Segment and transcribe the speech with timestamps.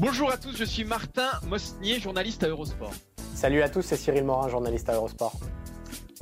[0.00, 2.92] Bonjour à tous, je suis Martin Mosnier, journaliste à Eurosport.
[3.34, 5.38] Salut à tous, c'est Cyril Morin, journaliste à Eurosport.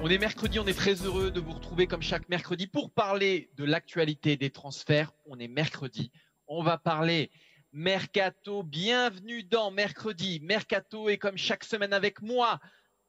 [0.00, 3.50] On est mercredi, on est très heureux de vous retrouver comme chaque mercredi pour parler
[3.56, 5.12] de l'actualité des transferts.
[5.26, 6.10] On est mercredi,
[6.46, 7.30] on va parler
[7.72, 8.62] Mercato.
[8.62, 10.40] Bienvenue dans Mercredi.
[10.42, 12.60] Mercato est comme chaque semaine avec moi,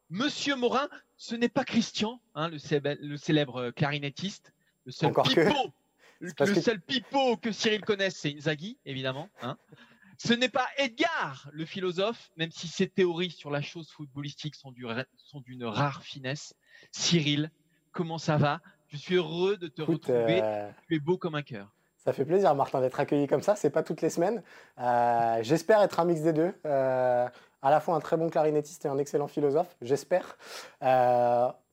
[0.10, 0.88] Monsieur Morin.
[1.18, 4.54] Ce n'est pas Christian, hein, le, célèbre, le célèbre clarinettiste,
[4.86, 5.48] le seul Encore que.
[5.48, 5.71] pipeau.
[6.21, 9.30] Le, parce le que- seul pipeau que Cyril connaisse, c'est Inzaghi, évidemment.
[9.41, 9.58] hein.
[10.21, 14.71] Ce n'est pas Edgar, le philosophe, même si ses théories sur la chose footballistique sont
[14.71, 16.53] du- sont d'une rare finesse.
[16.91, 17.51] Cyril,
[17.93, 18.59] comment ça va?
[18.90, 20.41] Je suis heureux de te Écoute, retrouver.
[20.43, 21.70] euh, Tu es beau comme un cœur.
[21.95, 23.55] ça fait plaisir, Martin, d'être accueilli comme ça.
[23.55, 24.43] C'est pas toutes les semaines.
[24.79, 26.53] Euh, J'espère être un mix des deux.
[26.65, 27.27] Euh,
[27.62, 29.73] à la fois un très bon clarinettiste et un excellent philosophe.
[29.81, 30.37] J'espère.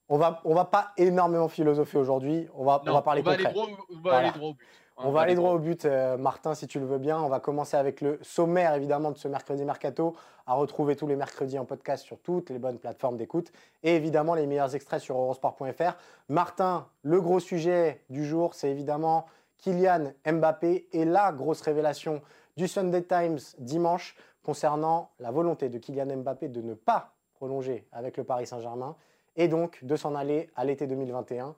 [0.09, 2.47] On va, on va pas énormément philosopher aujourd'hui.
[2.55, 3.55] On va, on Non, va parler on va aller concret.
[3.55, 4.19] droit, on va Voilà.
[4.29, 4.67] aller droit au but.
[4.99, 7.21] On va aller droit au but, euh, Martin, si tu le veux bien.
[7.21, 10.17] On va commencer avec le sommaire, évidemment, de ce mercredi mercato,
[10.47, 13.53] à retrouver tous les mercredis en podcast sur toutes les bonnes plateformes d'écoute.
[13.83, 15.99] Et évidemment, les meilleurs extraits sur eurosport.fr.
[16.31, 19.27] Martin, le gros sujet du jour, c'est évidemment
[19.59, 22.23] Kylian Mbappé et la grosse révélation
[22.57, 28.17] du Sunday Times dimanche concernant la volonté de Kylian Mbappé de ne pas prolonger avec
[28.17, 28.97] le Paris Saint-Germain
[29.37, 31.55] et donc de s'en aller à l'été 2021,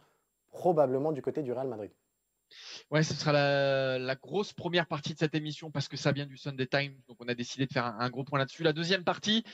[0.51, 1.91] probablement du côté du Real Madrid.
[2.91, 6.37] Ouais, ce sera la, grosse première partie de cette émission parce que ça vient du
[6.37, 6.95] Sunday Times.
[7.09, 8.63] Donc, on a décidé de faire un, gros point là-dessus.
[8.63, 9.45] La deuxième partie,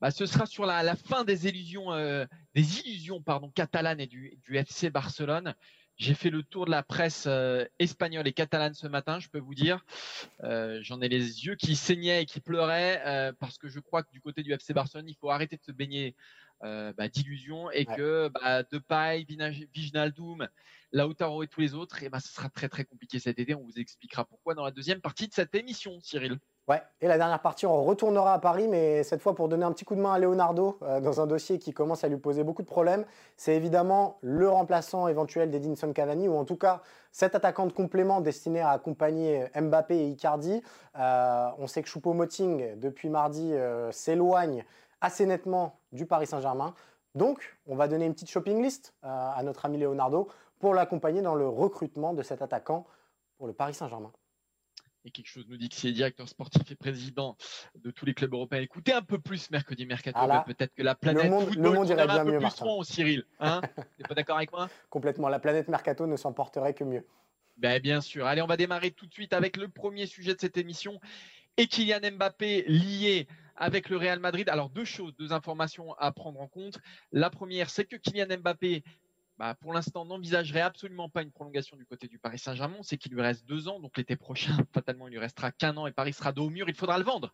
[0.00, 4.38] bah, ce sera sur la, fin des illusions, euh, des illusions pardon, catalanes et du,
[4.48, 5.54] FC Barcelone.
[5.96, 9.38] J'ai fait le tour de la presse euh, espagnole et catalane ce matin, je peux
[9.38, 9.84] vous dire.
[10.44, 14.10] Euh, J'en ai les yeux qui saignaient et qui pleuraient parce que je crois que
[14.10, 16.16] du côté du FC Barcelone, il faut arrêter de se baigner
[16.62, 17.96] euh, bah, d'illusions et Ouais.
[17.96, 19.26] que bah, Depay,
[19.74, 20.48] Wijnaldum,
[20.92, 23.54] Lautaro et tous les autres, et ben, ce sera très très compliqué cet été.
[23.54, 26.38] On vous expliquera pourquoi dans la deuxième partie de cette émission, Cyril.
[26.68, 29.72] Ouais, et la dernière partie, on retournera à Paris, mais cette fois pour donner un
[29.72, 32.44] petit coup de main à Leonardo euh, dans un dossier qui commence à lui poser
[32.44, 33.04] beaucoup de problèmes.
[33.36, 38.20] C'est évidemment le remplaçant éventuel d'Edinson Cavani, ou en tout cas cet attaquant de complément
[38.20, 40.62] destiné à accompagner Mbappé et Icardi.
[40.96, 44.64] Euh, on sait que Choupo-Moting, depuis mardi, euh, s'éloigne
[45.00, 46.74] assez nettement du Paris Saint-Germain.
[47.14, 50.28] Donc, on va donner une petite shopping list euh, à notre ami Leonardo
[50.58, 52.86] pour l'accompagner dans le recrutement de cet attaquant
[53.38, 54.12] pour le Paris Saint-Germain.
[55.04, 57.36] Et quelque chose nous dit que s'il est directeur sportif et président
[57.74, 60.18] de tous les clubs européens, écoutez un peu plus mercredi mercato.
[60.20, 62.82] Ah Peut-être que la planète monde- le monde irait bien un peu mieux, plus rond,
[62.82, 63.24] Cyril.
[63.38, 63.62] Hein?
[63.96, 64.68] T'es pas d'accord avec moi?
[64.90, 67.06] Complètement, la planète Mercato ne s'en porterait que mieux.
[67.56, 68.26] Ben, bien sûr.
[68.26, 71.00] Allez, on va démarrer tout de suite avec le premier sujet de cette émission.
[71.56, 73.26] Et Kylian Mbappé lié
[73.60, 74.48] avec le Real Madrid.
[74.48, 76.78] Alors, deux choses, deux informations à prendre en compte.
[77.12, 78.82] La première, c'est que Kylian Mbappé,
[79.38, 82.82] bah, pour l'instant, n'envisagerait absolument pas une prolongation du côté du Paris Saint-Germain.
[82.82, 85.86] Sait qu'il lui reste deux ans, donc l'été prochain, fatalement, il lui restera qu'un an
[85.86, 86.68] et Paris sera dos au mur.
[86.68, 87.32] Il faudra le vendre.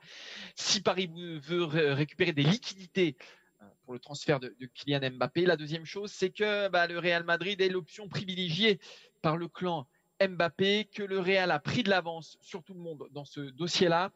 [0.57, 3.17] Si Paris veut ré- récupérer des liquidités
[3.63, 5.47] euh, pour le transfert de, de Kylian Mbappé.
[5.47, 8.81] La deuxième chose, c'est que bah, le Real Madrid est l'option privilégiée
[9.23, 9.87] par le clan
[10.21, 14.11] Mbappé, que le Real a pris de l'avance sur tout le monde dans ce dossier-là.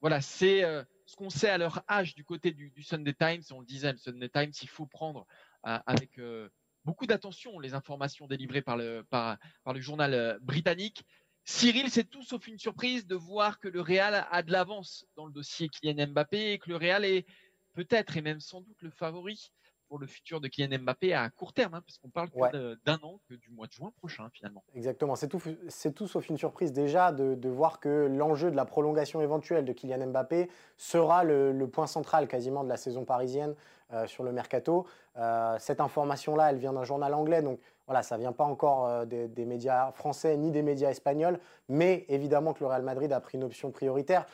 [0.00, 3.42] Voilà, c'est euh, ce qu'on sait à leur âge du côté du, Sunday Times.
[3.52, 5.26] On le disait, le Sunday Times, il faut prendre
[5.66, 6.48] euh, avec euh,
[6.84, 9.38] beaucoup d'attention les informations délivrées par le, par
[9.72, 11.04] le journal euh, britannique.
[11.44, 15.26] Cyril, c'est tout sauf une surprise de voir que le Real a de l'avance dans
[15.26, 17.24] le dossier Kylian Mbappé et que le Real est
[17.74, 19.52] peut-être et même sans doute le favori
[19.88, 22.50] pour le futur de Kylian Mbappé à court terme, hein, parce qu'on parle Ouais.
[22.84, 24.62] d'un an, que du mois de juin prochain finalement.
[24.74, 28.56] Exactement, c'est tout, c'est tout sauf une surprise déjà de, de voir que l'enjeu de
[28.56, 33.04] la prolongation éventuelle de Kylian Mbappé sera le, le point central quasiment de la saison
[33.04, 33.54] parisienne
[33.92, 34.86] euh, sur le mercato.
[35.16, 38.86] Euh, cette information-là, elle vient d'un journal anglais, donc voilà, ça ne vient pas encore
[38.86, 41.38] euh, des, des médias français ni des médias espagnols,
[41.68, 44.26] mais évidemment que le Real Madrid a pris une option prioritaire.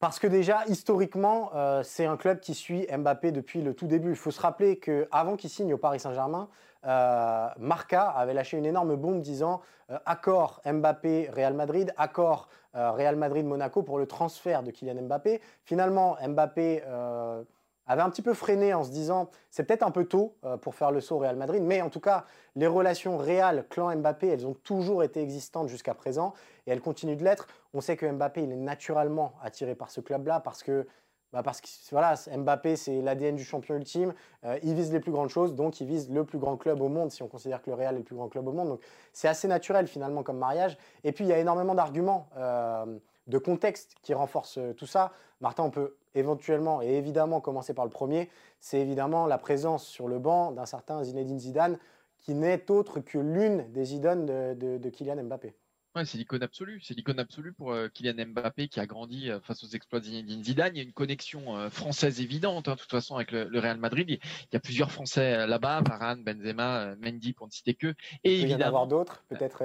[0.00, 4.10] Parce que déjà, historiquement, euh, c'est un club qui suit Mbappé depuis le tout début.
[4.10, 6.48] Il faut se rappeler qu'avant qu'il signe au Paris Saint-Germain,
[6.86, 9.60] euh, Marca avait lâché une énorme bombe disant
[9.90, 15.40] euh, accord Mbappé-Real Madrid, accord Real Madrid-Monaco pour le transfert de Kylian Mbappé.
[15.64, 16.84] Finalement, Mbappé
[17.88, 20.92] avait un petit peu freiné en se disant c'est peut-être un peu tôt pour faire
[20.92, 22.24] le saut au Real Madrid, mais en tout cas,
[22.54, 26.34] les relations réelles clan Mbappé, elles ont toujours été existantes jusqu'à présent
[26.66, 27.48] et elles continuent de l'être.
[27.74, 30.86] On sait que Mbappé, il est naturellement attiré par ce club-là parce que
[31.32, 34.14] bah parce que voilà, Mbappé, c'est l'ADN du champion ultime.
[34.44, 36.88] Euh, il vise les plus grandes choses, donc il vise le plus grand club au
[36.88, 38.68] monde, si on considère que le Real est le plus grand club au monde.
[38.68, 38.80] Donc
[39.12, 40.78] c'est assez naturel finalement comme mariage.
[41.04, 45.12] Et puis il y a énormément d'arguments, euh, de contexte qui renforcent euh, tout ça.
[45.42, 48.28] Martin, on peut éventuellement et évidemment commencer par le premier.
[48.60, 51.78] C'est évidemment la présence sur le banc d'un certain Zinedine Zidane,
[52.18, 55.54] qui n'est autre que l'une des idones de, de Kylian Mbappé
[56.04, 56.80] c'est l'icône absolue.
[56.82, 60.04] C'est l'icône absolue pour euh, Kylian Mbappé qui a grandi euh, face aux exploits de
[60.04, 60.74] Zinedine Zidane.
[60.74, 63.78] Il y a une connexion euh, française évidente, hein, de toute façon, avec le, Real
[63.78, 64.08] Madrid.
[64.08, 64.18] Il
[64.52, 67.94] y a plusieurs Français là-bas, Varane, Benzema, Mendy, pour ne citer que.
[68.24, 69.64] Et il peut y en avoir d'autres, peut-être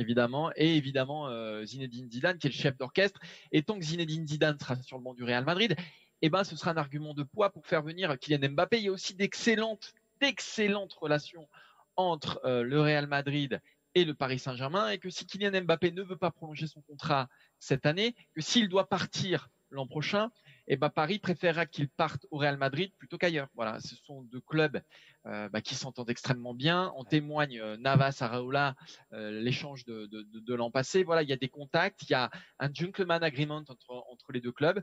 [0.00, 1.28] évidemment, et évidemment
[1.64, 3.20] Zinedine Zidane qui est le chef d'orchestre.
[3.52, 5.76] Et tant que Zinedine Zidane sera sur le banc du Real Madrid,
[6.22, 8.78] eh ben, ce sera un argument de poids pour faire venir Kylian Mbappé.
[8.78, 11.48] Il y a aussi d'excellentes, d'excellentes relations
[11.96, 13.60] entre le Real Madrid
[13.94, 17.28] et le Paris Saint-Germain, et que si Kylian Mbappé ne veut pas prolonger son contrat
[17.58, 20.30] cette année, que s'il doit partir l'an prochain,
[20.70, 23.48] et ben Paris préférera qu'il parte au Real Madrid plutôt qu'ailleurs.
[23.54, 24.80] Voilà, ce sont deux clubs
[25.26, 26.92] euh, bah, qui s'entendent extrêmement bien.
[26.94, 28.76] On témoigne euh, Navas, Araola,
[29.12, 31.02] euh, l'échange de, de, de, l'an passé.
[31.02, 32.30] Voilà, il y a des contacts, il y a
[32.60, 34.80] un gentleman agreement entre, entre les deux clubs.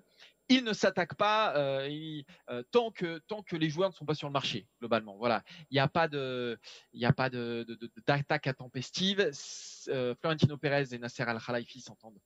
[0.49, 1.53] Il ne s'attaque pas
[2.71, 5.17] tant que tant que les joueurs ne sont pas sur le marché globalement.
[5.17, 6.57] Voilà, il n'y a pas de
[6.93, 7.65] il y a pas de
[8.05, 9.31] d'attaque intempestive.
[10.19, 12.19] Florentino Pérez et Nasser Al Khalifi s'entendent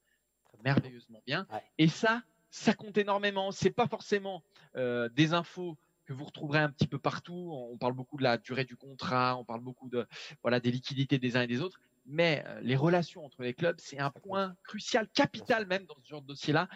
[0.63, 1.47] merveilleusement bien.
[1.79, 2.21] Et ça,
[2.51, 3.51] ça compte énormément.
[3.51, 4.43] C'est pas forcément
[4.75, 7.51] euh, des infos que vous retrouverez un petit peu partout.
[7.53, 10.05] On parle beaucoup de la durée du contrat, on parle beaucoup de
[10.41, 11.79] voilà des liquidités des uns et des autres.
[12.05, 16.09] Mais euh, les relations entre les clubs, c'est un point crucial, capital même dans ce
[16.09, 16.67] genre de dossier-là.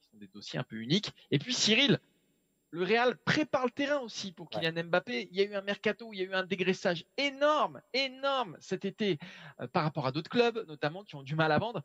[0.00, 1.12] Ce sont des dossiers un peu uniques.
[1.30, 2.00] Et puis Cyril,
[2.70, 5.28] le Real prépare le terrain aussi pour Kylian Mbappé.
[5.30, 8.86] Il y a eu un mercato, il y a eu un dégraissage énorme, énorme cet
[8.86, 9.18] été
[9.60, 11.82] euh, par rapport à d'autres clubs, notamment qui ont du mal à vendre.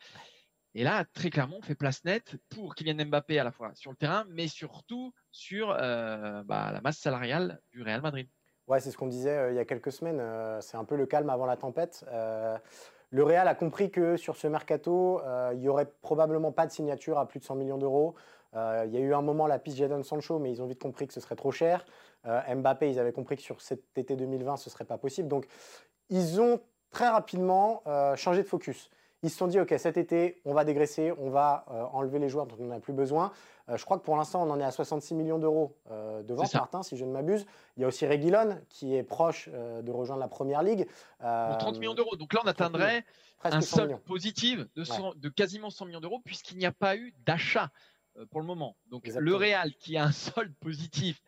[0.73, 3.91] Et là, très clairement, on fait place nette pour Kylian Mbappé à la fois sur
[3.91, 8.27] le terrain, mais surtout sur euh, bah, la masse salariale du Real Madrid.
[8.67, 10.19] Ouais, c'est ce qu'on disait euh, il y a quelques semaines.
[10.19, 12.05] Euh, c'est un peu le calme avant la tempête.
[13.09, 15.21] le Real a compris que sur ce mercato,
[15.53, 18.15] il n'y aurait probablement pas de signature à plus de 100 millions d'euros.
[18.53, 21.07] il y a eu un moment la piste Jadon Sancho, mais ils ont vite compris
[21.07, 21.85] que ce serait trop cher.
[22.25, 25.29] Mbappé, ils avaient compris que sur cet été 2020, ce ne serait pas possible.
[25.29, 25.47] Donc,
[26.09, 26.59] ils ont
[26.91, 27.81] très rapidement
[28.15, 28.91] changé de focus.
[29.23, 32.29] Ils se sont dit, OK, cet été, on va dégraisser, on va euh, enlever les
[32.29, 33.31] joueurs dont on n'a plus besoin.
[33.67, 36.33] Euh, je crois que pour l'instant, on en est à 66 millions d'euros euh, de
[36.33, 37.45] vente, Martin, si je ne m'abuse.
[37.75, 40.87] Il y a aussi Reguilon, qui est proche de rejoindre la Première Ligue.
[41.19, 42.15] 30 millions d'euros.
[42.15, 43.05] Donc là, on atteindrait
[43.43, 44.83] un solde positif de,
[45.19, 47.71] de, quasiment 100 millions d'euros, puisqu'il n'y a pas eu d'achat
[48.29, 48.77] pour le moment.
[48.89, 51.21] Donc le Real, qui a un solde positif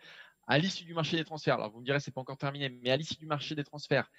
[0.48, 2.90] à l'issue du marché des transferts, alors vous me direz, c'est pas encore terminé, mais
[2.90, 4.10] à l'issue du marché des transferts,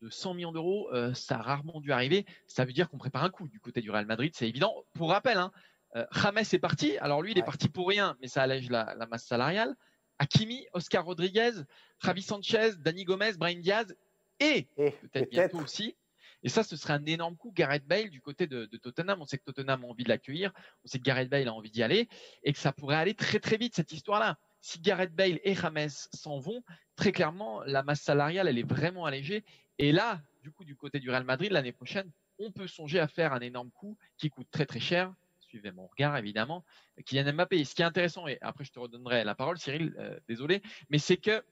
[0.00, 2.26] de 100 millions d'euros, euh, ça a rarement dû arriver.
[2.46, 4.74] Ça veut dire qu'on prépare un coup du côté du Real Madrid, c'est évident.
[4.94, 5.52] Pour rappel, hein,
[5.96, 6.96] euh, James est parti.
[6.98, 9.74] Alors lui, il est parti pour rien, mais ça allège la, masse salariale.
[10.18, 11.52] Hakimi, Oscar Rodriguez,
[12.02, 13.94] Javi Sanchez, Dani Gomez, Brian Diaz
[14.38, 15.96] et, peut-être bientôt aussi.
[16.42, 17.52] Et ça, ce serait un énorme coup.
[17.54, 19.20] Gareth Bale du côté de, de Tottenham.
[19.20, 20.52] On sait que Tottenham a envie de l'accueillir.
[20.84, 22.08] On sait que Gareth Bale a envie d'y aller
[22.42, 24.38] et que ça pourrait aller très très vite cette histoire-là.
[24.62, 26.62] Si Gareth Bale et James s'en vont,
[26.96, 29.44] très clairement, la masse salariale, elle est vraiment allégée
[29.82, 33.08] et là, du coup, du côté du Real Madrid, l'année prochaine, on peut songer à
[33.08, 35.14] faire un énorme coup qui coûte très très cher.
[35.40, 36.66] Suivez mon regard, évidemment.
[37.06, 37.64] Kylian Mbappé.
[37.64, 40.60] ce qui est intéressant, et après je te redonnerai la parole, Cyril, euh, désolé,
[40.90, 41.42] mais c'est que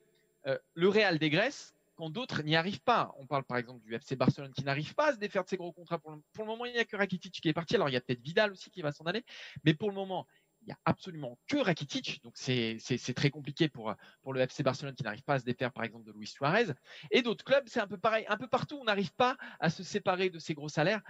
[0.47, 3.14] euh, le Real dégraisse quand d'autres n'y arrivent pas.
[3.16, 5.56] On parle par exemple du FC Barcelone qui n'arrive pas à se défaire de ses
[5.56, 5.99] gros contrats.
[5.99, 7.76] Pour le, moment, il n'y a que Rakitic qui est parti.
[7.76, 9.25] Alors il y a peut-être Vidal aussi qui va s'en aller.
[9.64, 10.26] Mais pour le moment,
[10.68, 12.78] n'y a absolument que Rakitic, donc c'est
[13.14, 16.04] très compliqué pour, pour le FC Barcelone qui n'arrive pas à se défaire par exemple
[16.04, 16.66] de Luis Suarez.
[17.10, 19.82] Et d'autres clubs, c'est un peu pareil, un peu partout, on n'arrive pas à se
[19.82, 21.02] séparer de ces gros salaires.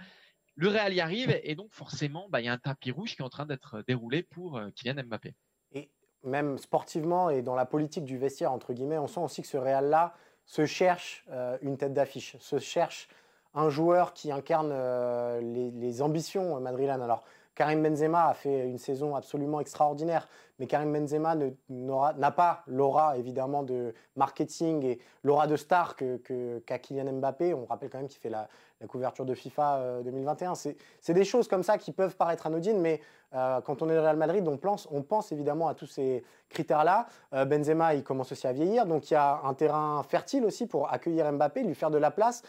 [0.55, 3.21] Le Real y arrive et donc forcément, bah, il y a un tapis rouge qui
[3.21, 5.33] est en train d'être déroulé pour euh, Kylian Mbappé.
[5.71, 5.89] Et
[6.23, 9.57] même sportivement et dans la politique du vestiaire, entre guillemets, on sent aussi que ce
[9.57, 13.07] Real-là se cherche euh, une tête d'affiche, se cherche
[13.53, 17.01] un joueur qui incarne euh, les, les, ambitions madrilènes.
[17.01, 17.23] Alors,
[17.59, 21.35] Karim Benzema a fait une saison absolument extraordinaire, mais Karim Benzema
[21.67, 27.53] n'a pas l'aura évidemment de marketing et l'aura de star qu'a que, Kylian Mbappé.
[27.53, 28.47] On rappelle quand même qu'il fait la,
[28.81, 30.51] la couverture de FIFA 2021.
[30.51, 33.01] Euh, c'est des choses comme ça qui peuvent paraître anodines, mais
[33.33, 36.23] euh, quand on est au Real Madrid, on pense, on pense évidemment à tous ces
[36.47, 37.05] critères-là.
[37.33, 40.65] Euh, Benzema, il commence aussi à vieillir, donc il y a un terrain fertile aussi
[40.65, 42.43] pour accueillir Mbappé, lui faire de la place,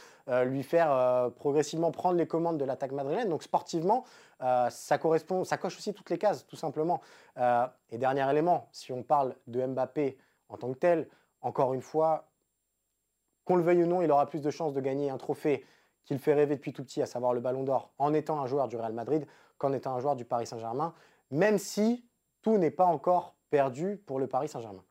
[0.45, 3.29] lui faire progressivement prendre les commandes de l'attaque madrilène.
[3.29, 4.05] Donc sportivement,
[4.39, 7.01] ça correspond, ça coche aussi toutes les cases, tout simplement.
[7.91, 10.19] et dernier élément, si on parle de Mbappé
[10.49, 11.09] en tant que tel,
[11.43, 12.29] encore une fois,
[13.45, 15.65] qu'on le veuille ou non, il aura plus de chances de gagner un trophée
[16.05, 18.69] qu'il fait rêver depuis tout petit, à savoir le Ballon d'Or, en étant un joueur
[18.69, 19.27] du Real Madrid
[19.59, 20.95] qu'en étant un joueur du Paris Saint-Germain,
[21.31, 22.05] même si
[22.43, 24.85] tout n'est pas encore perdu pour le Paris Saint-Germain.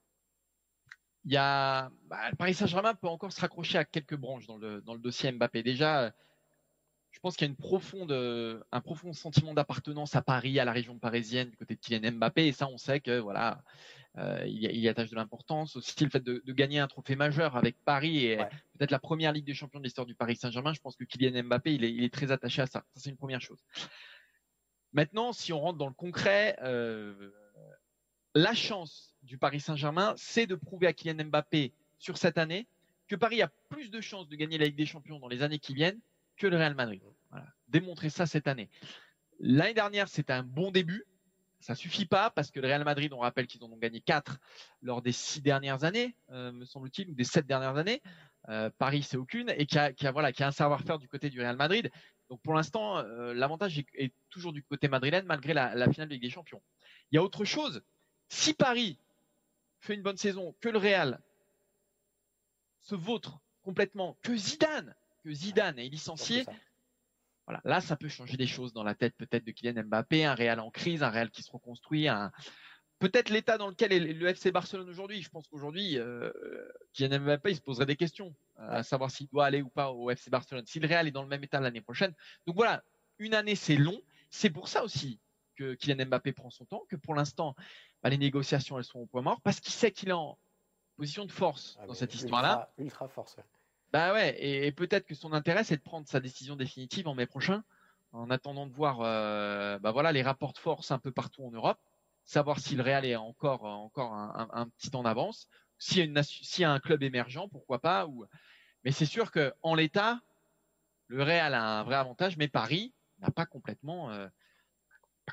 [1.25, 4.57] Il y a, bah, le Paris Saint-Germain peut encore se raccrocher à quelques branches dans
[4.57, 5.63] le, dans le dossier Mbappé.
[5.63, 6.13] Déjà,
[7.11, 7.53] je pense qu'il y a
[8.71, 12.47] un profond sentiment d'appartenance à Paris, à la région parisienne, du côté de Kylian Mbappé.
[12.47, 13.63] Et ça, on sait que voilà,
[14.17, 15.75] euh, il, y attache de l'importance.
[15.75, 18.37] Aussi, le fait de, gagner un trophée majeur avec Paris et
[18.77, 21.43] peut-être la première Ligue des Champions de l'histoire du Paris Saint-Germain, je pense que Kylian
[21.43, 22.83] Mbappé, il est, il est très attaché à ça.
[22.93, 23.63] Ça, c'est une première chose.
[24.93, 27.31] Maintenant, si on rentre dans le concret, euh,
[28.33, 32.67] la chance du Paris Saint-Germain, c'est de prouver à Kylian Mbappé sur cette année
[33.07, 35.59] que Paris a plus de chances de gagner la Ligue des Champions dans les années
[35.59, 35.99] qui viennent
[36.37, 37.01] que le Real Madrid.
[37.29, 37.47] Voilà.
[37.67, 38.69] Démontrer ça cette année.
[39.39, 41.05] L'année dernière, c'était un bon début.
[41.59, 44.39] Ça suffit pas parce que le Real Madrid, on rappelle qu'ils en ont gagné quatre
[44.81, 48.01] lors des six dernières années, euh, me semble-t-il, ou des sept dernières années.
[48.47, 51.09] Euh, Paris, c'est aucune, et qui a, qui a, voilà, qui a un savoir-faire du
[51.09, 51.91] côté du Real Madrid.
[52.29, 56.13] Donc pour l'instant, euh, l'avantage est, toujours du côté madrilène malgré la, la, finale de
[56.13, 56.61] Ligue des Champions.
[57.11, 57.81] Il y a autre chose.
[58.29, 58.97] Si Paris
[59.79, 61.19] fait une bonne saison, que le Real
[62.79, 66.45] se vautre complètement, que Zidane, que Zidane est licencié,
[67.49, 70.35] voilà, là, ça peut changer des choses dans la tête peut-être de Kylian Mbappé, un
[70.35, 72.31] Real en crise, un Real qui se reconstruit, un...
[72.99, 75.23] peut-être l'état dans lequel est le FC Barcelone aujourd'hui.
[75.23, 76.31] Je pense qu'aujourd'hui, euh,
[76.93, 80.11] Kylian Mbappé, il se poserait des questions à savoir s'il doit aller ou pas au
[80.11, 82.13] FC Barcelone, si le Real est dans le même état l'année prochaine.
[82.45, 82.83] Donc voilà,
[83.17, 83.99] une année, c'est long.
[84.29, 85.19] C'est pour ça aussi
[85.55, 87.55] que Kylian Mbappé prend son temps, que pour l'instant,
[88.03, 90.37] bah, les négociations, elles sont au point mort, parce qu'il sait qu'il est en
[90.97, 92.71] position de force ah, dans cette histoire-là.
[92.77, 93.37] Ultra, force.
[93.91, 97.25] Bah ouais, et, peut-être que son intérêt c'est de prendre sa décision définitive en mai
[97.25, 97.63] prochain,
[98.11, 101.51] en attendant de voir, euh, bah voilà, les rapports de force un peu partout en
[101.51, 101.79] Europe,
[102.23, 105.47] savoir si le Real est encore encore un, petit temps d'avance,
[105.79, 106.23] s'il y a
[106.59, 108.07] y a un club émergent, pourquoi pas.
[108.83, 110.19] Mais c'est sûr que en l'état,
[111.07, 114.27] le Real a un vrai avantage, mais Paris n'a pas complètement euh,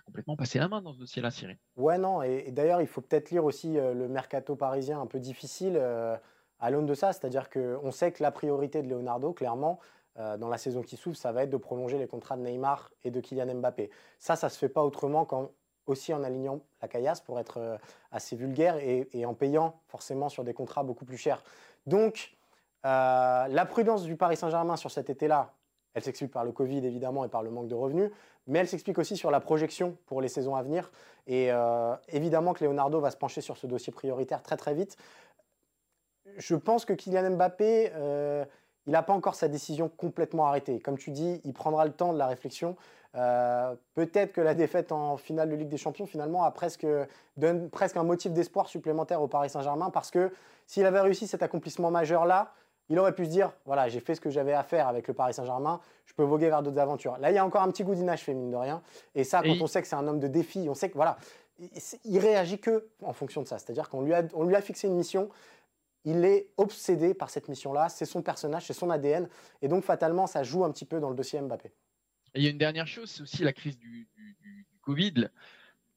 [0.05, 1.59] complètement passé la main dans ce dossier-là, Cyril.
[1.77, 5.21] Ouais, non, et, d'ailleurs, il faut peut-être lire aussi euh, le mercato parisien un peu
[5.21, 5.79] difficile
[6.61, 7.13] à l'aune de ça.
[7.13, 9.79] C'est-à-dire qu'on sait que la priorité de Leonardo, clairement,
[10.19, 12.91] euh, dans la saison qui s'ouvre, ça va être de prolonger les contrats de Neymar
[13.05, 13.91] et de Kylian Mbappé.
[14.19, 15.51] Ça, ça ne se fait pas autrement qu'en
[15.87, 17.77] aussi en alignant la caillasse pour être euh,
[18.11, 21.45] assez vulgaire et, en payant forcément sur des contrats beaucoup plus chers.
[21.87, 22.35] Donc,
[22.87, 25.53] euh, la prudence du Paris Saint-Germain sur cet été-là,
[25.95, 28.11] elle s'explique par le Covid évidemment et par le manque de revenus,
[28.47, 30.91] mais elle s'explique aussi sur la projection pour les saisons à venir.
[31.27, 31.51] Et
[32.09, 34.97] évidemment que Leonardo va se pencher sur ce dossier prioritaire très très vite
[36.39, 38.45] je pense que Kylian Mbappé, euh,
[38.87, 40.81] il n'a pas encore sa décision complètement arrêtée.
[40.81, 42.77] Comme tu dis, il prendra le temps de la réflexion.
[43.17, 46.87] Euh, peut-être que la défaite en finale de Ligue des Champions, finalement, a presque,
[47.37, 50.31] donne presque un motif d'espoir supplémentaire au Paris Saint-Germain parce que
[50.67, 52.53] s'il avait réussi cet accomplissement majeur-là,
[52.89, 55.15] il aurait pu se dire voilà, j'ai fait ce que j'avais à faire avec le
[55.15, 57.17] Paris Saint-Germain, je peux voguer vers d'autres aventures.
[57.19, 58.83] Là, il y a encore un petit goût d'inachevé, mine de rien.
[59.15, 61.17] Et ça, quand on sait que c'est un homme de défi, on sait que voilà,
[62.05, 63.59] il réagit que en fonction de ça.
[63.59, 65.29] C'est-à-dire qu'on lui, on lui a fixé une mission,
[66.07, 69.29] il est obsédé par cette mission-là, c'est son personnage, c'est son ADN,
[69.61, 71.73] et donc fatalement, ça joue un petit peu dans le dossier Mbappé.
[72.37, 74.09] il y a une dernière chose, c'est aussi la crise du,
[74.83, 75.29] Covid.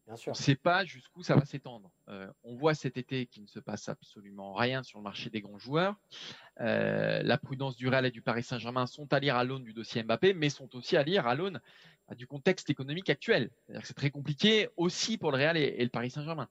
[0.07, 0.31] Bien sûr.
[0.31, 1.91] On ne sait pas jusqu'où ça va s'étendre.
[2.07, 5.41] Euh, on voit cet été qu'il ne se passe absolument rien sur le marché des
[5.41, 5.95] grands joueurs.
[6.59, 9.73] Euh, la prudence du Real et du Paris Saint-Germain sont à lire à l'aune du
[9.73, 11.61] dossier Mbappé, mais sont aussi à lire à l'aune
[12.07, 13.51] bah, du contexte économique actuel.
[13.83, 16.49] C'est très compliqué aussi pour le Real et le Paris Saint-Germain.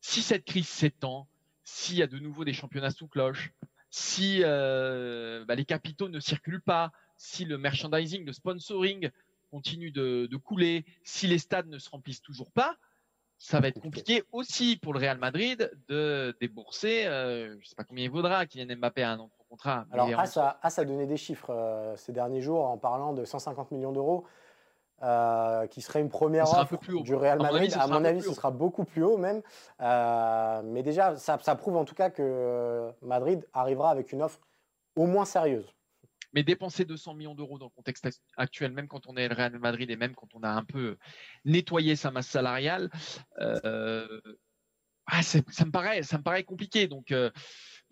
[0.00, 1.28] Si cette crise s'étend,
[1.64, 3.52] s'il y a de nouveau des championnats sous cloche,
[3.90, 9.10] si euh, bah, les capitaux ne circulent pas, si le merchandising, le sponsoring
[9.50, 12.76] continue de, couler, si les stades ne se remplissent toujours pas,
[13.38, 17.74] ça va être compliqué aussi pour le Real Madrid de débourser, euh, je ne sais
[17.76, 19.86] pas combien il vaudra, Kylian Mbappé a un an de contrat.
[19.92, 23.70] Alors, As a, a, donné des chiffres euh, ces derniers jours en parlant de 150
[23.70, 24.24] millions d'euros.
[25.02, 27.74] Euh, qui serait une première offre du Real Madrid.
[27.78, 29.42] À mon avis, ce sera beaucoup plus haut même.
[29.80, 34.38] Euh, mais déjà, ça, prouve en tout cas que Madrid arrivera avec une offre
[34.94, 35.66] au moins sérieuse.
[36.32, 39.58] Mais dépenser 200 millions d'euros dans le contexte actuel, même quand on est le Real
[39.58, 40.96] Madrid et même quand on a un peu
[41.44, 42.88] nettoyé sa masse salariale,
[43.40, 44.20] euh,
[45.06, 46.86] ah, ça, me paraît, ça me paraît compliqué.
[46.86, 47.12] Donc,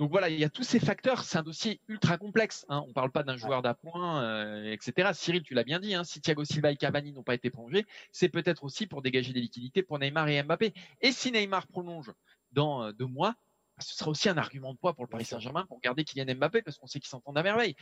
[0.03, 1.23] donc voilà, il y a tous ces facteurs.
[1.23, 2.67] C'est un dossier ultra complexe.
[2.69, 2.83] Hein.
[2.85, 5.11] On ne parle pas d'un joueur d'appoint, euh, etc.
[5.15, 5.95] Cyril, tu l'as bien dit.
[5.95, 9.33] Hein, si Thiago Silva et Cavani n'ont pas été prolongés, c'est peut-être aussi pour dégager
[9.33, 10.75] des liquidités pour Neymar et Mbappé.
[11.03, 12.11] Et si Neymar prolonge
[12.51, 13.37] dans euh, deux mois,
[13.77, 16.35] bah, ce sera aussi un argument de poids pour le Paris Saint-Germain pour garder Kylian
[16.35, 17.77] Mbappé parce qu'on sait qu'ils s'entendent à merveille.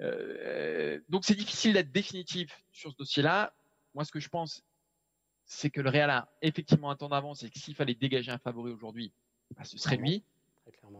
[0.00, 3.54] Euh, donc c'est difficile d'être définitif sur ce dossier-là.
[3.94, 4.64] Moi, ce que je pense,
[5.44, 8.38] c'est que le Real a effectivement un temps d'avance et que s'il fallait dégager un
[8.38, 9.12] favori aujourd'hui,
[9.56, 10.24] bah, ce serait lui.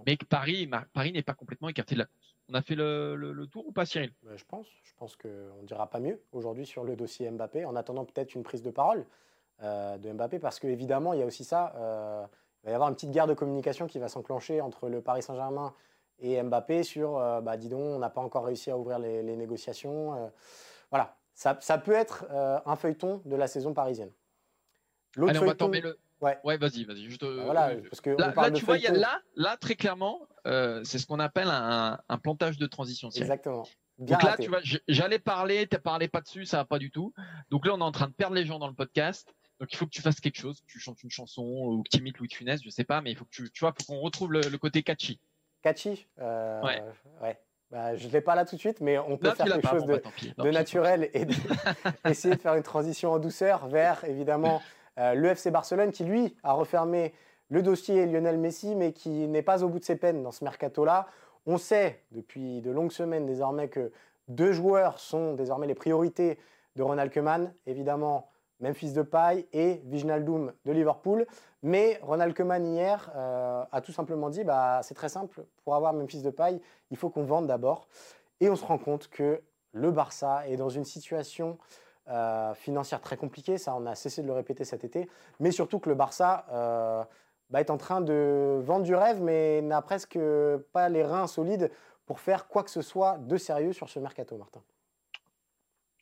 [0.06, 2.34] Mais que Paris, Paris n'est pas complètement écarté de la course.
[2.48, 4.12] On a fait le, tour ou pas, Cyril?
[4.22, 4.66] Bah, Je pense.
[4.82, 8.34] Je pense qu'on ne dira pas mieux aujourd'hui sur le dossier Mbappé, en attendant peut-être
[8.34, 9.06] une prise de parole
[9.62, 11.72] euh, de Mbappé, parce qu'évidemment, il y a aussi ça.
[11.76, 12.26] Euh,
[12.62, 15.22] il va y avoir une petite guerre de communication qui va s'enclencher entre le Paris
[15.22, 15.74] Saint-Germain
[16.20, 19.36] et Mbappé sur, euh, bah, dis donc, on n'a pas encore réussi à ouvrir les,
[19.36, 20.30] négociations.
[20.90, 24.10] voilà, ça, peut être un feuilleton de la saison parisienne.
[25.16, 25.98] Allez, on va tomber le.
[26.24, 27.04] Ouais, ouais vas-y, vas-y.
[27.04, 30.98] Juste, bah, voilà, parce que là, tu vois, y a là, là, très clairement, c'est
[30.98, 33.10] ce qu'on appelle un, plantage de transition.
[33.10, 33.66] Exactement.
[33.98, 37.12] Donc là, tu vois, j'allais parler, tu parlé pas dessus, ça va pas du tout.
[37.50, 39.34] Donc là, on est en train de perdre les gens dans le podcast.
[39.60, 41.88] Donc il faut que tu fasses quelque chose, que tu chantes une chanson ou que
[41.90, 43.72] tu imites Louis de Funès, je sais pas, mais il faut que tu, tu vois,
[43.72, 45.20] faut qu'on retrouve le, côté catchy.
[45.62, 46.82] Catchy euh, Ouais.
[47.22, 47.38] ouais.
[47.70, 49.86] Bah, je ne l'ai pas là tout de suite, mais on peut faire quelque chose
[49.86, 50.02] de,
[50.36, 51.26] bah, naturel et
[52.08, 54.60] essayer de faire une transition en douceur vers évidemment
[54.98, 57.12] euh, le FC Barcelone qui lui a refermé
[57.48, 60.44] le dossier Lionel Messi, mais qui n'est pas au bout de ses peines dans ce
[60.44, 61.06] mercato-là.
[61.46, 63.92] On sait depuis de longues semaines désormais que
[64.28, 66.38] deux joueurs sont désormais les priorités
[66.76, 67.52] de Ronald Koeman.
[67.66, 71.26] Évidemment, Memphis Depay et Wijnaldum de Liverpool.
[71.62, 75.92] Mais Ronald Koeman hier euh, a tout simplement dit bah, c'est très simple, pour avoir
[75.92, 76.60] Memphis Depay,
[76.90, 77.88] il faut qu'on vende d'abord.
[78.40, 81.58] Et on se rend compte que le Barça est dans une situation
[82.08, 85.08] euh, financière très compliquée, ça on a cessé de le répéter cet été,
[85.40, 87.02] mais surtout que le Barça euh,
[87.50, 90.18] bah, est en train de vendre du rêve, mais n'a presque
[90.72, 91.70] pas les reins solides
[92.06, 94.60] pour faire quoi que ce soit de sérieux sur ce mercato, Martin.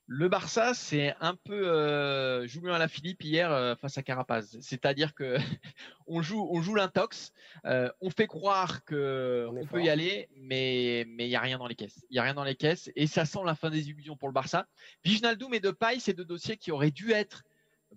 [0.07, 4.59] Le Barça, c'est un peu euh, Julien Alaphilippe hier euh, face à Carapaz.
[4.61, 5.37] C'est-à-dire que
[6.07, 7.33] on joue, on joue l'intox,
[7.67, 11.57] euh, on fait croire que on, peut y aller, mais mais il y a rien
[11.57, 12.05] dans les caisses.
[12.11, 14.29] Il y a rien dans les caisses et ça sent la fin des illusions pour
[14.29, 14.67] le Barça.
[15.05, 17.45] Viginaldoum et Depay, c'est deux dossiers qui auraient dû être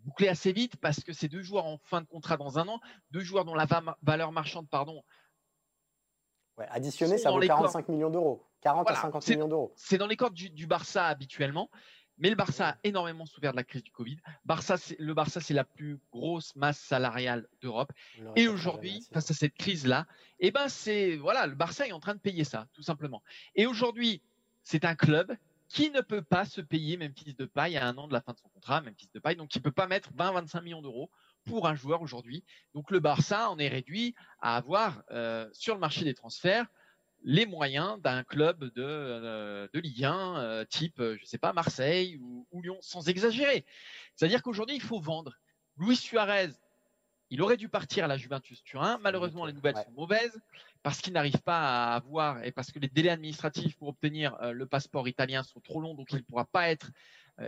[0.03, 2.79] bouclés assez vite parce que c'est deux joueurs en fin de contrat dans un an,
[3.11, 3.67] deux joueurs dont la
[4.03, 5.03] valeur marchande, pardon,
[6.57, 8.43] Ouais, additionné, ça vaut 45 millions d'euros.
[8.61, 9.73] 40 à 50 millions d'euros.
[9.75, 11.69] C'est dans les cordes du, du, Barça habituellement.
[12.17, 14.17] Mais le Barça a énormément souffert de la crise du Covid.
[14.45, 17.91] Barça, le Barça, c'est la plus grosse masse salariale d'Europe.
[18.37, 20.07] Et aujourd'hui, face à cette crise-là,
[20.39, 23.21] eh ben c'est voilà, le Barça est en train de payer ça, tout simplement.
[23.55, 24.21] Et aujourd'hui,
[24.63, 25.35] c'est un club
[25.67, 28.21] qui ne peut pas se payer même fils de paille à un an de la
[28.21, 30.81] fin de son contrat, même fils de paille, donc il peut pas mettre 20-25 millions
[30.81, 31.09] d'euros
[31.45, 32.43] pour un joueur aujourd'hui.
[32.73, 36.65] Donc le Barça en est réduit à avoir euh, sur le marché des transferts
[37.27, 42.17] les moyens d'un club de, euh, de Ligue 1 euh, type, je sais pas, Marseille
[42.21, 43.65] ou, Lyon, sans exagérer.
[44.15, 45.33] C'est-à-dire qu'aujourd'hui, il faut vendre.
[45.77, 46.49] Luis Suarez,
[47.31, 48.99] il aurait dû partir à la Juventus Turin.
[49.01, 50.39] Malheureusement, les nouvelles sont mauvaises
[50.83, 54.67] parce qu'il n'arrive pas à avoir et parce que les délais administratifs pour obtenir le
[54.67, 56.91] passeport italien sont trop longs, donc il ne pourra pas être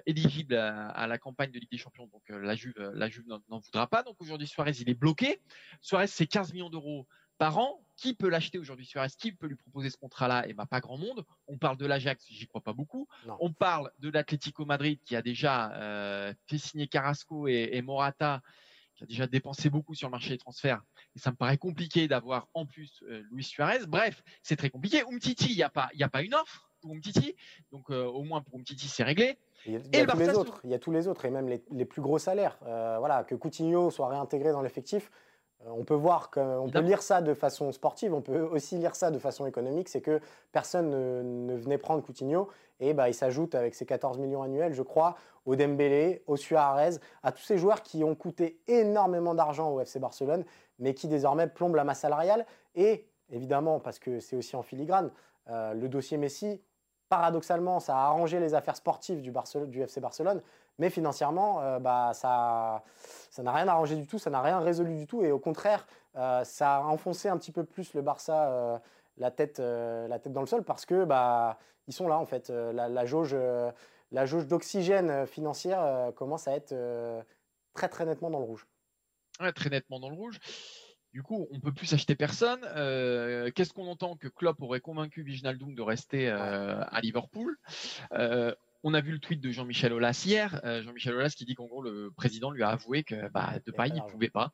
[0.06, 2.08] éligible à, la campagne de Ligue des Champions.
[2.08, 4.04] Donc la Juve, la Juve n'en voudra pas.
[4.04, 5.42] Donc aujourd'hui, Suarez, il est bloqué.
[5.82, 7.84] Suarez, c'est 15 millions d'euros par an.
[7.96, 10.46] Qui peut l'acheter aujourd'hui sur S Qui peut lui proposer ce contrat-là?
[10.48, 11.26] Eh ben, pas grand monde.
[11.48, 13.08] On parle de l'Ajax, j'y crois pas beaucoup.
[13.40, 18.44] On parle de l'Atlético Madrid qui a déjà euh, fait signer Carrasco et, Morata,
[18.96, 20.84] qui a déjà dépensé beaucoup sur le marché des transferts.
[21.16, 23.88] Et ça me paraît compliqué d'avoir en plus euh, Luis Suarez.
[23.88, 25.02] Bref, c'est très compliqué.
[25.02, 27.36] Umtiti, il n'y a pas, il a pas une offre pour Umtiti.
[27.72, 29.38] Donc euh, au moins pour Umtiti, c'est réglé.
[29.66, 30.62] Il y a, tous les autres.
[30.64, 32.58] Il y a tous les autres et même les, plus gros salaires.
[32.62, 35.12] voilà, que Coutinho soit réintégré dans l'effectif
[35.66, 38.96] euh, on peut voir, on peut lire ça de façon sportive, on peut aussi lire
[38.96, 40.20] ça de façon économique, c'est que
[40.52, 40.90] personne
[41.46, 45.16] ne, venait prendre Coutinho et bah, il s'ajoute avec ses 14 millions annuels, je crois,
[45.46, 50.00] au Dembélé, au Suarez, à tous ces joueurs qui ont coûté énormément d'argent au FC
[50.00, 50.46] Barcelone,
[50.78, 52.46] mais qui désormais plombent la masse salariale.
[52.76, 55.10] Et évidemment, parce que c'est aussi en filigrane,
[55.50, 56.62] euh, le dossier Messi,
[57.10, 60.42] paradoxalement, ça a arrangé les affaires sportives du, FC Barcelone,
[60.78, 62.84] mais financièrement, euh, bah, ça
[63.30, 65.24] ça n'a rien arrangé du tout, ça n'a rien résolu du tout.
[65.24, 68.78] Et au contraire, euh, ça a enfoncé un petit peu plus le Barça euh,
[69.18, 72.50] la, tête, la tête dans le sol parce que bah, ils sont là en fait.
[72.50, 73.36] La, jauge,
[74.12, 76.76] jauge d'oxygène financière commence à être
[77.74, 78.68] très très nettement dans le rouge.
[79.56, 80.40] Très nettement dans le rouge.
[81.18, 82.62] Du coup, on peut plus acheter personne.
[83.56, 87.58] Qu'est-ce qu'on entend que Klopp aurait convaincu Wijnaldum de rester à Liverpool?
[88.84, 90.62] On a vu le tweet de Jean-Michel Aulas hier.
[90.64, 93.72] Euh, Jean-Michel Aulas qui dit qu'en gros, le président lui a avoué que bah, de
[93.72, 94.52] paille, il ne pouvait pas.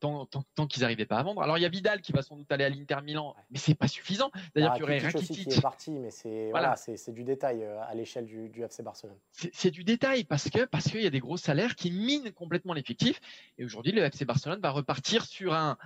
[0.00, 0.26] Tant,
[0.68, 1.42] qu'ils n'arrivaient pas à vendre.
[1.42, 3.76] Alors il y a Vidal qui va sans doute aller à l'Inter Milan, mais c'est
[3.76, 4.32] pas suffisant.
[4.52, 6.74] D'ailleurs, il y aurait Rakitic qui est parti, mais c'est voilà.
[7.06, 9.16] du détail euh, à l'échelle du, FC Barcelone.
[9.30, 12.74] C'est du détail parce que parce qu'il y a des gros salaires qui minent complètement
[12.74, 13.20] l'effectif.
[13.58, 15.78] Et aujourd'hui, le FC Barcelone va repartir sur un.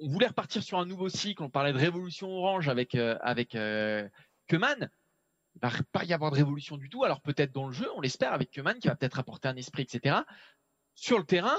[0.00, 1.42] On voulait repartir sur un nouveau cycle.
[1.42, 4.90] On parlait de révolution orange avec euh, avec Keman
[5.56, 7.04] il va pas y avoir de révolution du tout.
[7.04, 9.82] Alors peut-être dans le jeu, on l'espère, avec Keman qui va peut-être apporter un esprit,
[9.82, 10.18] etc.
[10.94, 11.58] sur le terrain,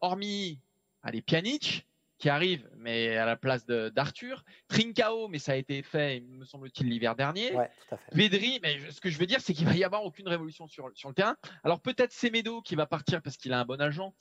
[0.00, 0.60] hormis
[1.04, 1.86] allez, Pjanic,
[2.18, 4.44] qui arrive, mais à la place d'Arthur.
[4.68, 7.54] Trincao, mais ça a été fait, me semble-t-il, l'hiver dernier.
[7.54, 8.14] Ouais, tout à fait.
[8.14, 10.90] Vedri, mais ce que je veux dire, c'est qu'il va y avoir aucune révolution sur,
[10.94, 11.36] sur le terrain.
[11.64, 14.14] Alors peut-être Semedo qui va partir parce qu'il a un bon agent,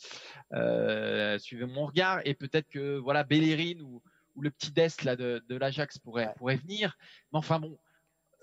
[0.53, 4.01] euh, suivez mon regard, et peut-être que voilà Bellerin ou,
[4.35, 6.97] ou, le petit Dest là, de, de l'Ajax pourrait, pourrait venir.
[7.31, 7.77] Mais enfin bon.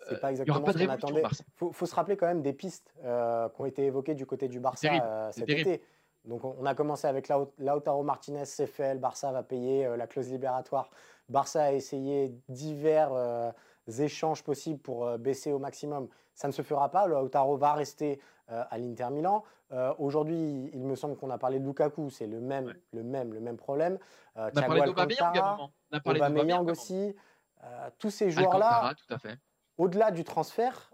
[0.09, 1.23] C'est pas exactement ce qu'on attendait.
[1.61, 4.49] Il faut, se rappeler quand même des pistes euh, qui ont été évoquées du côté
[4.49, 5.83] du Barça euh, cet été.
[6.25, 10.91] Donc on a commencé avec Lautaro Martinez, CFL, Barça va payer euh, la clause libératoire.
[11.29, 13.51] Barça a essayé divers euh,
[13.99, 16.09] échanges possibles pour euh, baisser au maximum.
[16.35, 17.07] Ça ne se fera pas.
[17.07, 19.45] Lautaro va rester à l'Inter Milan.
[19.99, 23.39] Aujourd'hui, il me semble qu'on a parlé de Lukaku, c'est le même, le même, le
[23.39, 23.97] même problème.
[24.35, 27.15] on a parlé d'Aubameyang On a parlé aussi.
[27.99, 28.93] tous ces joueurs-là,
[29.79, 30.91] au-delà du transfert,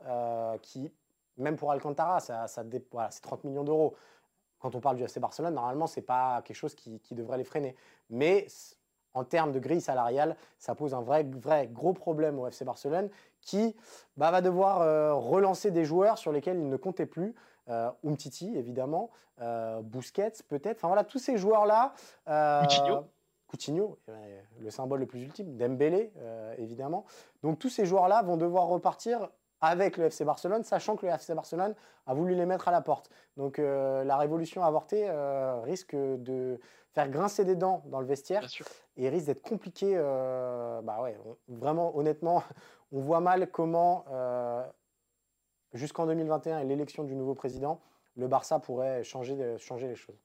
[0.61, 0.93] qui
[1.39, 2.65] même pour Alcantara, ça, ça
[3.11, 3.97] c'est 30 millions d'euros
[4.59, 7.45] quand on parle du FC Barcelone, normalement, ce n'est pas quelque chose qui, devrait les
[7.45, 7.77] freiner.
[8.11, 8.47] Mais
[9.15, 13.09] en termes de grille salariale, ça pose un vrai, vrai gros problème au FC Barcelone
[13.41, 13.77] qui
[14.17, 17.35] bah, va devoir euh, relancer des joueurs sur lesquels il ne comptait plus.
[17.69, 20.79] Euh, Umtiti, évidemment, euh, Busquets, peut-être.
[20.79, 21.95] Enfin voilà, tous ces joueurs-là.
[22.29, 23.05] Euh, Coutinho.
[23.49, 23.99] Coutinho,
[24.61, 25.57] le symbole le plus ultime.
[25.57, 26.13] Dembélé,
[26.59, 27.05] évidemment.
[27.45, 31.35] Donc tous ces joueurs-là vont devoir repartir avec le FC Barcelone, sachant que le FC
[31.35, 31.75] Barcelone
[32.07, 33.11] a voulu les mettre à la porte.
[33.37, 36.61] Donc euh, la révolution avortée euh, risque de
[36.93, 38.47] faire grincer des dents dans le vestiaire
[38.97, 39.93] et risque d'être compliqué.
[39.95, 42.43] Euh, bah ouais, vraiment, honnêtement,
[42.93, 44.05] on voit mal comment,
[45.73, 47.81] jusqu'en 2021 et l'élection du nouveau président,
[48.17, 50.17] le Barça pourrait changer, changer les choses.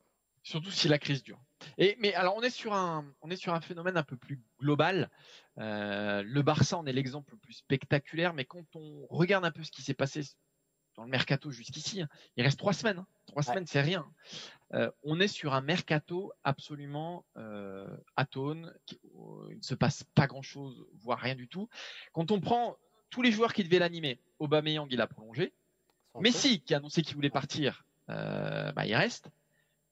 [0.44, 1.40] Surtout si la crise dure.
[1.78, 4.40] Et, mais alors, on est, sur un, on est sur un phénomène un peu plus
[4.60, 5.10] global.
[5.58, 9.64] Euh, le Barça en est l'exemple le plus spectaculaire, mais quand on regarde un peu
[9.64, 10.22] ce qui s'est passé
[10.96, 13.00] dans le mercato jusqu'ici, hein, il reste trois semaines.
[13.00, 13.08] Hein.
[13.28, 14.06] Trois semaines, c'est rien.
[14.74, 18.74] Euh, on est sur un mercato absolument euh, atone.
[19.50, 21.70] il ne se passe pas grand-chose, voire rien du tout.
[22.14, 22.78] Quand on prend
[23.10, 25.54] tous les joueurs qui devaient l'animer, Aubameyang, il a prolongé.
[26.20, 29.30] Messi, qui a annoncé qu'il voulait partir, bah, il reste.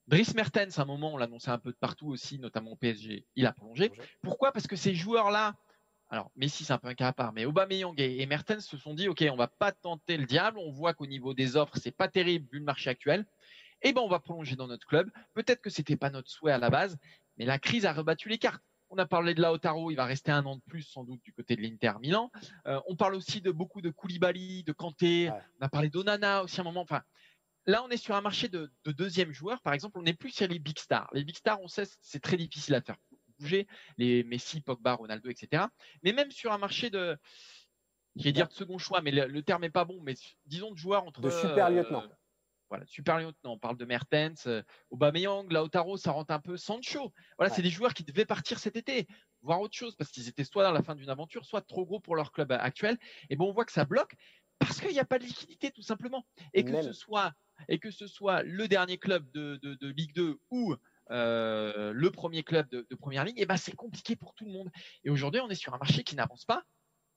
[0.10, 3.28] Dries Mertens, à un moment, on l'annonçait un peu de partout aussi, notamment au PSG,
[3.36, 3.92] il a plongé.
[4.24, 4.52] Pourquoi?
[4.52, 5.54] Parce que ces joueurs-là,
[6.10, 8.96] alors Messi c'est un peu un cas à part, mais Aubameyang et, Mertens se sont
[8.96, 11.96] dit, ok, on va pas tenter le diable, on voit qu'au niveau des offres, c'est
[11.96, 13.24] pas terrible vu le marché actuel.
[13.84, 15.12] Eh ben, on va prolonger dans notre club.
[15.36, 16.98] Peut-être que c'était pas notre souhait à la base,
[17.38, 18.64] mais la crise a rebattu les cartes.
[18.90, 21.32] On a parlé de Lautaro, il va rester un an de plus sans doute du
[21.34, 22.32] côté de l'Inter Milan.
[22.66, 25.30] Euh, on parle aussi de beaucoup de Koulibaly, de Kanté.
[25.62, 26.82] On a parlé d'Onana aussi à un moment.
[26.82, 27.04] Enfin,
[27.66, 29.62] Là, on est sur un marché de, deuxième joueur.
[29.62, 31.10] Par exemple, on n'est plus sur les big stars.
[31.14, 32.98] Les big stars, on sait, c'est très difficile à faire
[33.38, 33.68] bouger.
[33.98, 35.66] Les Messi, Pogba, Ronaldo, etc.
[36.04, 37.18] Mais même sur un marché de,
[38.16, 40.78] je vais dire de second choix, mais le, terme n'est pas bon, mais disons de
[40.78, 41.22] joueurs entre.
[41.22, 42.04] De super lieutenant.
[42.04, 42.08] Euh,
[42.70, 43.54] voilà, super lieutenant.
[43.54, 47.12] On parle de Mertens, euh, Aubameyang, Lautaro, ça rentre un peu Sancho.
[47.38, 49.08] Voilà, c'est des joueurs qui devaient partir cet été,
[49.42, 52.00] voir autre chose, parce qu'ils étaient soit dans la fin d'une aventure, soit trop gros
[52.00, 52.98] pour leur club actuel.
[53.30, 54.16] Et bon, on voit que ça bloque
[54.60, 56.26] parce qu'il n'y a pas de liquidité, tout simplement.
[56.54, 57.34] Et que ce soit
[57.68, 60.76] et que ce soit le dernier club de, Ligue 2 ou
[61.12, 64.52] euh, le premier club de, Première Ligue, et eh ben c'est compliqué pour tout le
[64.52, 64.70] monde.
[65.04, 66.64] Et aujourd'hui, on est sur un marché qui n'avance pas,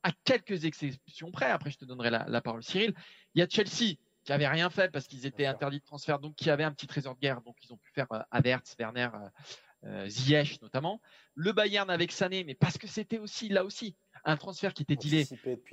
[0.02, 1.50] à quelques exceptions près.
[1.50, 2.94] Après, je te donnerai la, parole, Cyril.
[3.34, 6.36] Il y a Chelsea qui avait rien fait parce qu'ils étaient interdits de transfert, donc
[6.36, 9.08] qui avait un petit trésor de guerre, donc ils ont pu faire euh, Avertz, Werner,
[9.84, 11.00] euh, Ziyech notamment.
[11.34, 14.96] Le Bayern avec Sané, mais parce que c'était aussi là aussi un transfert qui était
[14.96, 15.26] dealé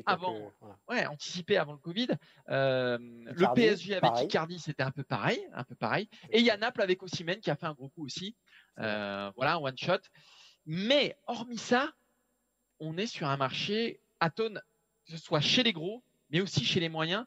[0.06, 0.52] avant,
[0.90, 2.08] ouais, anticipé avant le Covid.
[2.50, 6.10] Euh, le PSG avec Icardi, c'était un peu pareil, un peu pareil.
[6.32, 8.36] Et il y a Naples avec Osimhen qui a fait un gros coup aussi.
[8.80, 10.00] Euh, voilà, one shot.
[10.66, 11.92] Mais hormis ça,
[12.80, 14.62] on est sur un marché atone,
[15.06, 17.26] que ce soit chez les gros, mais aussi chez les moyens.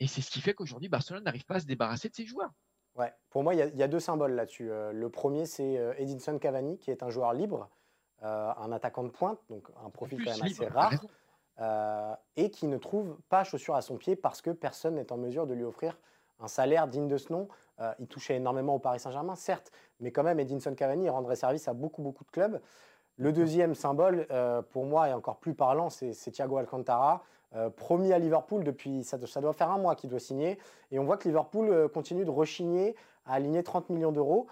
[0.00, 2.52] Et c'est ce qui fait qu'aujourd'hui, Barcelone n'arrive pas à se débarrasser de ses joueurs.
[2.94, 4.70] Ouais, pour moi, il y, a deux symboles là-dessus.
[4.70, 7.70] Euh, le premier, c'est Edinson Cavani, qui est un joueur libre,
[8.24, 10.92] euh, un attaquant de pointe, donc un profil quand même assez rare,
[11.60, 15.16] euh, et qui ne trouve pas chaussure à son pied parce que personne n'est en
[15.16, 15.96] mesure de lui offrir
[16.40, 17.46] un salaire digne de ce nom.
[17.78, 21.68] Euh, il touchait énormément au Paris Saint-Germain, certes, mais quand même, Edinson Cavani rendrait service
[21.68, 22.60] à beaucoup, beaucoup de clubs.
[23.18, 24.26] Le deuxième symbole,
[24.70, 27.24] pour moi, est encore plus parlant, c'est Thiago Alcantara,
[27.76, 30.56] promis à Liverpool depuis, ça, ça doit faire un mois qu'il doit signer,
[30.92, 32.94] et on voit que Liverpool continue de rechigner
[33.26, 34.46] à aligner 30 millions d'euros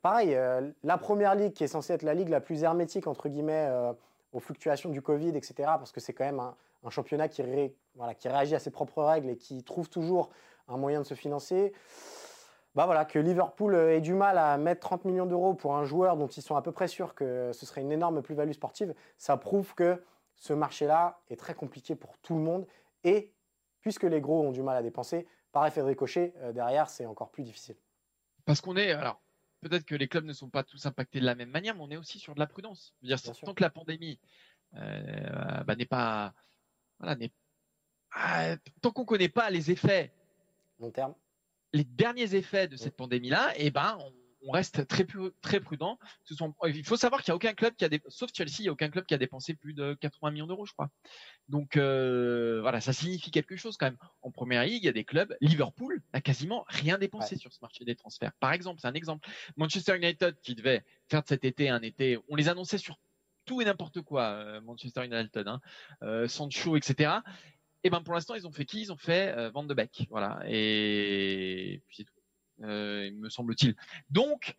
[0.00, 3.28] pareil, euh, la première ligue qui est censée être la ligue la plus hermétique, entre
[3.28, 3.92] guillemets, euh,
[4.32, 6.54] aux fluctuations du Covid, etc., parce que c'est quand même un,
[6.90, 10.30] championnat qui, réagit à ses propres règles et qui trouve toujours
[10.68, 11.72] un moyen de se financer.
[12.74, 16.16] Bah voilà, que Liverpool ait du mal à mettre 30 millions d'euros pour un joueur
[16.16, 19.36] dont ils sont à peu près sûrs que ce serait une énorme plus-value sportive, ça
[19.36, 20.02] prouve que
[20.36, 22.66] ce marché-là est très compliqué pour tout le monde.
[23.04, 23.30] Et
[23.80, 27.06] puisque les gros ont du mal à dépenser, par effet de ricochet, euh, derrière, c'est
[27.06, 27.76] encore plus difficile.
[28.44, 29.20] Parce qu'on est, alors,
[29.62, 31.90] peut-être que les clubs ne sont pas tous impactés de la même manière, mais on
[31.90, 32.94] est aussi sur de la prudence.
[33.02, 34.18] Je veux dire, tant que la pandémie
[34.74, 36.34] euh, bah, n'est pas,
[36.98, 37.32] voilà, n'est
[38.14, 40.12] ah, tant qu'on ne connaît pas les effets
[40.78, 41.14] long terme,
[41.72, 44.12] les derniers effets de cette pandémie-là, et eh ben, on,
[44.50, 45.06] reste très,
[45.40, 45.98] très prudent.
[46.66, 48.72] il faut savoir qu'il n'y a aucun club qui a, sauf Chelsea, il n'y a
[48.72, 50.90] aucun club qui a dépensé plus de 80 millions d'euros, je crois.
[51.48, 53.98] Donc euh, voilà, ça signifie quelque chose quand même.
[54.22, 55.36] En première ligue, il y a des clubs.
[55.40, 58.32] Liverpool n'a quasiment rien dépensé sur ce marché des transferts.
[58.40, 59.28] Par exemple, c'est un exemple.
[59.56, 62.98] Manchester United qui devait faire de cet été un été, on les annonçait sur
[63.44, 65.60] tout et n'importe quoi, euh, Manchester United, hein,
[66.02, 67.12] euh, Sancho, etc.
[67.84, 68.80] Et ben pour l'instant, ils ont fait qui?
[68.82, 70.40] Ils ont fait Van de Beek, voilà.
[70.46, 72.11] Et puis c'est tout,
[72.62, 73.76] me semble-t-il.
[74.10, 74.56] Donc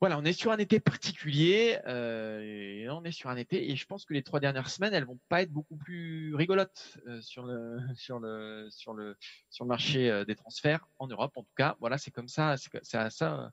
[0.00, 1.78] voilà, on est sur un été particulier.
[1.86, 4.94] Euh, et on est sur un été, et je pense que les trois dernières semaines,
[4.94, 9.16] elles vont pas être beaucoup plus rigolotes euh, sur le sur le sur le
[9.50, 11.32] sur le marché euh, des transferts en Europe.
[11.36, 13.52] En tout cas, voilà, c'est comme ça, c'est à ça.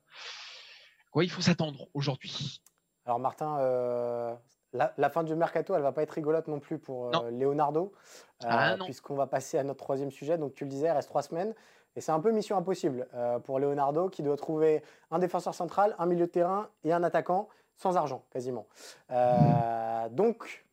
[1.11, 2.61] quoi, il faut s'attendre aujourd'hui.
[3.05, 3.57] Alors Martin,
[4.73, 7.93] la, fin du mercato, elle va pas être rigolote non plus pour euh, Leonardo,
[8.43, 10.37] ah, euh, puisqu'on va passer à notre troisième sujet.
[10.37, 11.53] Donc tu le disais, il reste trois semaines.
[11.97, 14.81] Et c'est un peu mission impossible euh, pour Leonardo qui doit trouver
[15.11, 18.65] un défenseur central, un milieu de terrain et un attaquant sans argent quasiment.
[20.11, 20.65] donc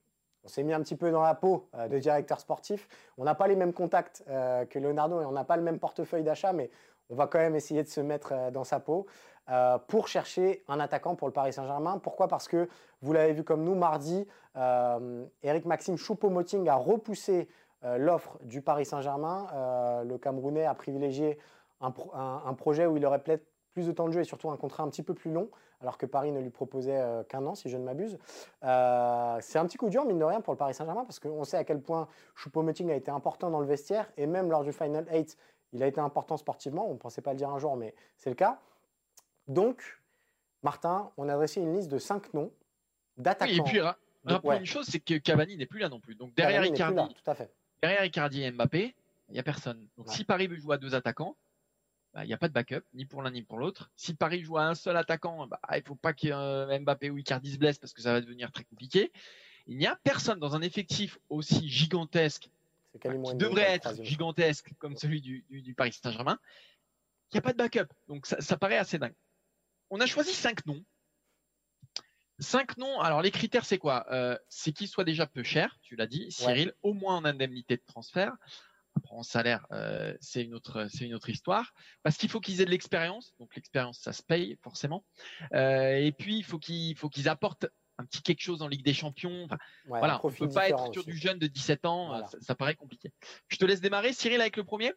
[0.45, 2.89] on s'est mis un petit peu dans la peau de directeur sportif.
[3.19, 6.23] On n'a pas les mêmes contacts que Leonardo et on n'a pas le même portefeuille
[6.23, 6.71] d'achat, mais
[7.11, 9.07] on va quand même essayer de se mettre dans sa peau.
[9.51, 11.99] Euh, pour chercher un attaquant pour le Paris Saint-Germain.
[11.99, 12.29] Pourquoi?
[12.29, 12.67] Parce que,
[13.03, 17.47] vous l'avez vu comme nous, mardi, euh, Eric Maxime Choupo-Moting a repoussé euh,
[17.99, 20.03] l'offre du Paris Saint-Germain.
[20.05, 21.39] le Camerounais a privilégié
[21.81, 24.85] un, projet où il aurait peut-être plus de temps de jeu et surtout un contrat
[24.85, 27.77] un petit peu plus long, alors que Paris ne lui proposait qu'un an, si je
[27.77, 28.19] ne m'abuse.
[28.63, 31.57] c'est un petit coup dur, mine de rien, pour le Paris Saint-Germain, parce qu'on sait
[31.57, 35.07] à quel point Choupo-Moting a été important dans le vestiaire, et même lors du Final
[35.13, 35.37] 8,
[35.75, 36.89] il a été important sportivement.
[36.89, 38.61] On ne pensait pas le dire un jour, mais c'est le cas.
[39.49, 40.01] Donc,
[40.63, 42.51] Martin, on a dressé une liste de cinq noms
[43.19, 43.53] d'attaquants.
[43.53, 43.81] et puis,
[44.25, 46.15] rappelons une chose, c'est que Cavani n'est plus là non plus.
[46.15, 47.53] Donc, derrière Icardi, tout à fait.
[47.83, 48.95] Derrière Icardi et Mbappé,
[49.29, 49.89] il n'y a personne.
[49.97, 51.37] Donc, si Paris veut jouer à deux attaquants,
[52.13, 53.91] bah, il n'y a pas de backup, ni pour l'un ni pour l'autre.
[53.97, 57.11] Si Paris joue à un seul attaquant, bah, il ne faut pas que euh, Mbappé
[57.11, 59.13] ou Icardi se blessent parce que ça va devenir très compliqué.
[59.67, 62.51] Il n'y a personne dans un effectif aussi gigantesque,
[63.01, 66.39] qui devrait être gigantesque comme celui du, Paris Saint-Germain.
[67.33, 67.93] Il n'y a pas de backup.
[68.07, 69.15] Donc ça, ça paraît assez dingue
[69.91, 70.83] on a choisi cinq noms.
[72.39, 73.01] Cinq noms.
[73.01, 74.07] Alors les critères, c'est quoi?
[74.11, 77.77] Euh, C'est qu'ils soient déjà peu chers, tu l'as dit, Cyril, au moins en indemnité
[77.77, 78.33] de transfert.
[78.97, 81.75] Après, en salaire, euh, c'est une autre, c'est une autre histoire.
[82.03, 83.35] Parce qu'il faut qu'ils aient de l'expérience.
[83.39, 85.05] Donc l'expérience, ça se paye forcément.
[85.53, 87.67] Euh, et puis il faut qu'ils, faut qu'ils apportent
[87.99, 89.47] un petit quelque chose en Ligue des Champions.
[89.87, 92.27] voilà, on ne peut pas être sur du jeune de 17 ans.
[92.41, 93.13] ça, paraît compliqué.
[93.49, 94.93] Je te laisse démarrer, Cyril, avec le premier.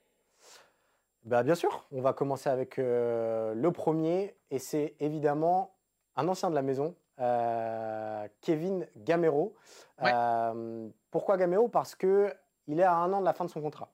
[1.24, 5.78] Bah, bien sûr, on va commencer avec euh, le premier, et c'est évidemment
[6.16, 9.56] un ancien de la maison, euh, Kevin Gamero.
[10.04, 11.68] Euh, pourquoi Gamero?
[11.68, 12.30] Parce qu'il
[12.70, 13.90] est à un an de la fin de son contrat.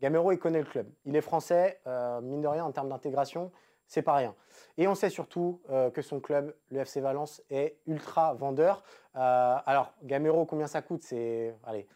[0.00, 0.88] Gamero, il connaît le club.
[1.04, 1.80] Il est français,
[2.22, 3.52] mine de rien, en termes d'intégration,
[3.86, 4.34] c'est pas rien.
[4.78, 5.60] Et on sait surtout
[5.92, 8.82] que son club, le FC Valence, est ultra vendeur.
[9.12, 11.02] alors, Gamero, combien ça coûte?
[11.02, 11.86] C'est, allez,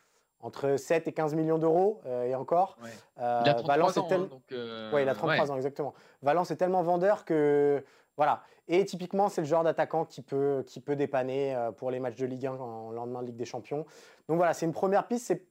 [0.44, 2.76] entre 7 et 15 millions d'euros euh, et encore.
[3.18, 5.94] Euh, il a 33 Valence ans, hein, euh, il a 33 ans exactement.
[6.22, 7.82] Valence est tellement vendeur que
[8.16, 8.42] voilà.
[8.68, 12.26] Et typiquement, c'est le genre d'attaquant qui peut, qui peut dépanner pour les matchs de
[12.26, 13.84] Ligue 1 en lendemain de Ligue des Champions.
[14.28, 15.26] Donc voilà, c'est une première piste.
[15.26, 15.46] C'est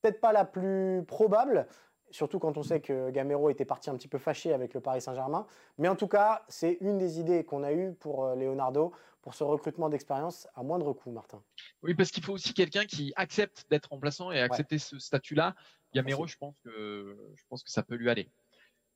[0.00, 1.66] peut-être pas la plus probable,
[2.10, 5.00] surtout quand on sait que Gamero était parti un petit peu fâché avec le Paris
[5.00, 5.46] Saint-Germain.
[5.78, 9.42] Mais en tout cas, c'est une des idées qu'on a eues pour Leonardo pour ce
[9.42, 11.42] recrutement d'expérience à moindre coût, Martin.
[11.82, 15.54] Oui, parce qu'il faut aussi quelqu'un qui accepte d'être remplaçant et accepter ce statut-là.
[15.94, 18.30] Gamero, je pense que je pense que ça peut lui aller.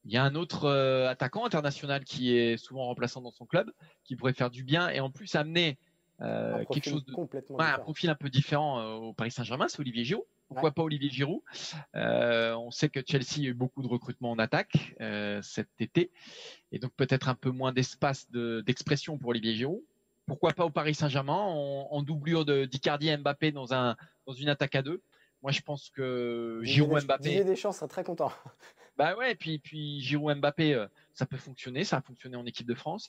[0.09, 3.71] Il y a un autre euh, attaquant international qui est souvent remplaçant dans son club,
[4.05, 5.77] qui pourrait faire du bien et en plus amener
[6.23, 9.81] euh, quelque chose de complètement un profil un peu différent euh, au Paris Saint-Germain, c'est
[9.81, 10.25] Olivier Giroud.
[10.49, 11.43] Pourquoi pas Olivier Giroud?
[11.95, 14.97] On sait que Chelsea a eu beaucoup de recrutements en attaque
[15.43, 16.11] cet été,
[16.73, 19.83] et donc peut-être un peu moins d'espace d'expression pour Olivier Giroud
[20.27, 21.33] pourquoi pas au Paris Saint-Germain?
[21.33, 25.01] En, doublure de d'Icardi et Mbappé dans un dans une attaque à deux.
[25.43, 27.31] Moi, je pense que Giroud Mbappé.
[27.31, 28.31] Didier Deschamps serait très content.
[28.99, 32.67] Bah ouais, puis puis Giroud Mbappé, euh, ça peut fonctionner, ça a fonctionné en équipe
[32.67, 33.09] de France.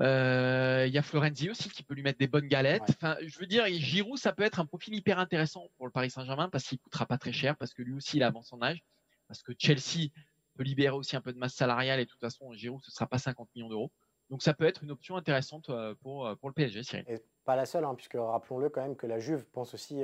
[0.00, 2.88] Euh, il y a Florenzi aussi qui peut lui mettre des bonnes galettes.
[2.88, 6.10] Enfin, je veux dire, Giroud, ça peut être un profil hyper intéressant pour le Paris
[6.10, 8.84] Saint-Germain parce qu'il coûtera pas très cher, parce que lui aussi il avance son âge,
[9.26, 10.10] parce que Chelsea
[10.54, 13.08] peut libérer aussi un peu de masse salariale et de toute façon Giroud ce sera
[13.08, 13.90] pas 50 millions d'euros.
[14.30, 17.04] Donc ça peut être une option intéressante euh, pour, pour le PSG, Cyril.
[17.44, 20.02] Pas la seule, hein, puisque rappelons-le quand même que la Juve pense aussi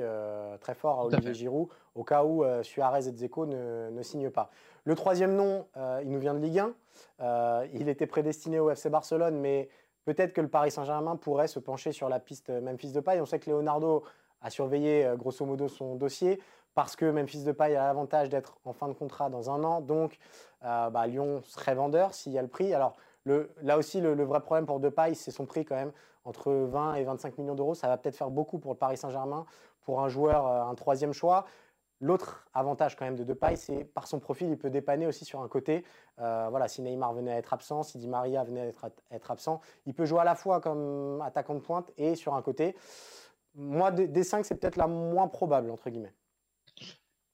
[0.61, 4.49] très fort à Olivier Giroud, au cas où Suarez et Dzeko ne, ne, signent pas.
[4.83, 5.65] Le troisième nom,
[6.01, 6.63] il nous vient de Ligue
[7.19, 7.65] 1.
[7.73, 9.69] il était prédestiné au FC Barcelone, mais
[10.05, 13.21] peut-être que le Paris Saint-Germain pourrait se pencher sur la piste Memphis de Paille.
[13.21, 14.03] On sait que Leonardo
[14.41, 16.39] a surveillé grosso modo son dossier
[16.79, 19.81] parce que Memphis Depay a l'avantage d'être en fin de contrat dans un an.
[19.81, 20.17] Donc,
[20.63, 22.73] euh, bah, Lyon serait vendeur s'il y a le prix.
[22.73, 22.95] Alors,
[23.61, 25.91] là aussi, le, vrai problème pour Depay, c'est son prix quand même.
[26.25, 29.45] Entre 20 et 25 millions d'euros, ça va peut-être faire beaucoup pour le Paris Saint-Germain,
[29.81, 31.45] pour un joueur, euh, un troisième choix.
[32.01, 35.41] L'autre avantage quand même de Depay, c'est par son profil, il peut dépanner aussi sur
[35.41, 35.83] un côté.
[36.19, 39.59] Euh, voilà, si Neymar venait à être absent, si Di Maria venait à être, absent,
[39.85, 42.75] il peut jouer à la fois comme attaquant de pointe et sur un côté.
[43.55, 46.13] Moi, des 5, c'est peut-être la moins probable, entre guillemets.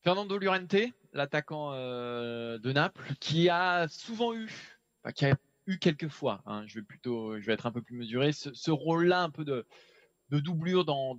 [0.01, 0.75] Fernando Llorente,
[1.13, 4.79] l'attaquant euh, de Naples, qui a souvent eu,
[5.67, 8.71] eu quelques fois, hein, je vais plutôt, je vais être un peu plus mesuré, ce,
[8.71, 9.65] rôle-là un peu de,
[10.29, 11.15] doublure dans,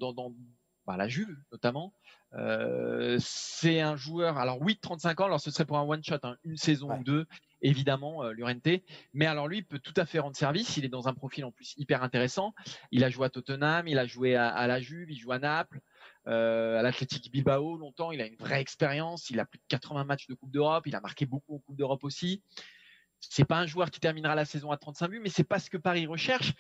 [0.87, 1.95] bah, la Juve notamment.
[2.35, 6.19] Euh, c'est un joueur, alors oui, 35 ans, alors ce serait pour un one shot,
[6.23, 7.27] hein, une saison ou deux,
[7.63, 8.83] évidemment, euh, Llorente.
[9.15, 10.77] Mais alors lui, il peut tout à fait rendre service.
[10.77, 12.53] Il est dans un profil en plus hyper intéressant.
[12.91, 15.39] Il a joué à Tottenham, il a joué à, à la Juve, il joue à
[15.39, 15.81] Naples.
[16.29, 18.11] Euh, à l'Athletic Bilbao longtemps.
[18.11, 19.31] Il a une vraie expérience.
[19.31, 20.87] Il a plus de 80 matchs de Coupe d'Europe.
[20.87, 22.43] Il a marqué beaucoup en Coupe d'Europe aussi.
[23.31, 25.71] C'est pas un joueur qui terminera la saison à 35 buts, mais c'est pas ce
[25.71, 26.55] que Paris recherche.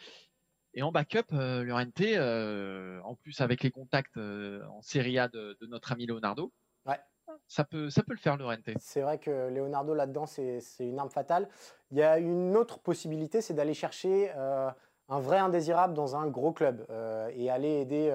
[0.74, 5.29] Et en backup, euh, Llorente, euh, en plus avec les contacts euh, en Serie A
[5.29, 6.52] de, notre ami Leonardo,
[6.85, 7.00] ouais.
[7.48, 8.68] ça, peut, ça peut le faire, Llorente.
[8.79, 11.48] C'est vrai que Leonardo là-dedans, c'est une arme fatale.
[11.90, 16.52] Il y a une autre possibilité, c'est d'aller chercher un vrai indésirable dans un gros
[16.52, 16.87] club
[17.35, 18.12] et aller aider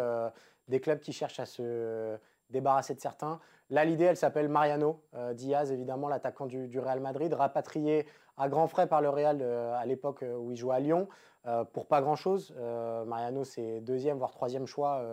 [0.68, 2.18] des clubs qui cherchent à se
[2.52, 3.40] débarrasser de certains.
[3.72, 8.06] Là, l'idée, elle s'appelle Mariano euh, Diaz, évidemment, l'attaquant du, Real Madrid, rapatrié
[8.38, 11.08] à grands frais par le Real euh, à l'époque euh, où il jouait à Lyon,
[11.74, 12.54] pour pas grand-chose.
[13.08, 15.04] Mariano, c'est deuxième, voire troisième choix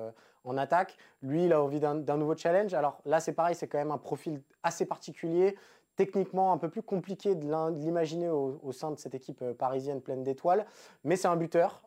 [0.44, 0.98] en attaque.
[1.22, 2.74] Lui, il a envie d'un nouveau challenge.
[2.74, 5.56] Alors là, c'est pareil, c'est quand même un profil assez particulier,
[5.96, 7.46] techniquement un peu plus compliqué de
[7.78, 10.66] l'imaginer au, sein de cette équipe parisienne pleine d'étoiles,
[11.02, 11.80] mais c'est un buteur,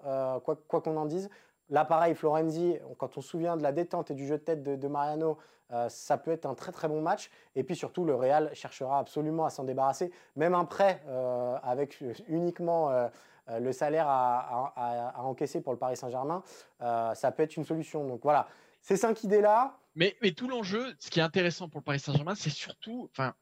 [0.43, 1.29] quoi qu'on en dise.
[1.71, 4.61] Là, pareil, Florenzi, quand on se souvient de la détente et du jeu de tête
[4.61, 5.37] de, Mariano,
[5.71, 7.31] euh, ça peut être un très très bon match.
[7.55, 10.11] Et puis surtout, le Real cherchera absolument à s'en débarrasser.
[10.35, 13.07] Même un prêt euh, avec uniquement euh,
[13.57, 16.43] le salaire à, encaisser pour le Paris Saint-Germain,
[16.79, 18.05] ça peut être une solution.
[18.05, 18.47] Donc voilà,
[18.81, 19.77] ces cinq idées-là.
[19.95, 23.33] Mais, mais tout l'enjeu, ce qui est intéressant pour le Paris Saint-Germain, c'est surtout, enfin,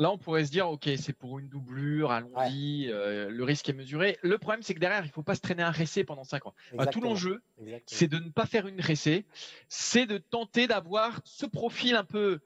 [0.00, 3.74] Là, on pourrait se dire, OK, c'est pour une doublure, allons-y, euh, le risque est
[3.74, 4.18] mesuré.
[4.22, 6.46] Le problème, c'est que derrière, il ne faut pas se traîner un récé pendant 5
[6.46, 6.54] ans.
[6.90, 7.42] tout l'enjeu,
[7.84, 9.26] c'est de ne pas faire une récé,
[9.68, 12.40] c'est de tenter d'avoir ce profil un peu,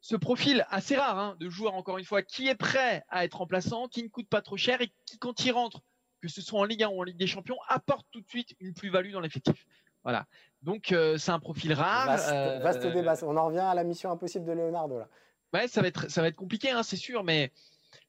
[0.00, 3.38] ce profil assez rare hein, de joueur, encore une fois, qui est prêt à être
[3.38, 5.80] remplaçant, qui ne coûte pas trop cher et qui, quand il rentre,
[6.22, 8.56] que ce soit en Ligue 1 ou en Ligue des Champions, apporte tout de suite
[8.58, 9.64] une plus-value dans l'effectif.
[10.02, 10.26] Voilà.
[10.62, 12.06] Donc, euh, c'est un profil rare.
[12.06, 13.14] Vaste, vaste, débat.
[13.22, 15.08] On en revient à la mission impossible de Leonardo, là
[15.68, 17.52] ça va être, ça va être compliqué, hein, c'est sûr, mais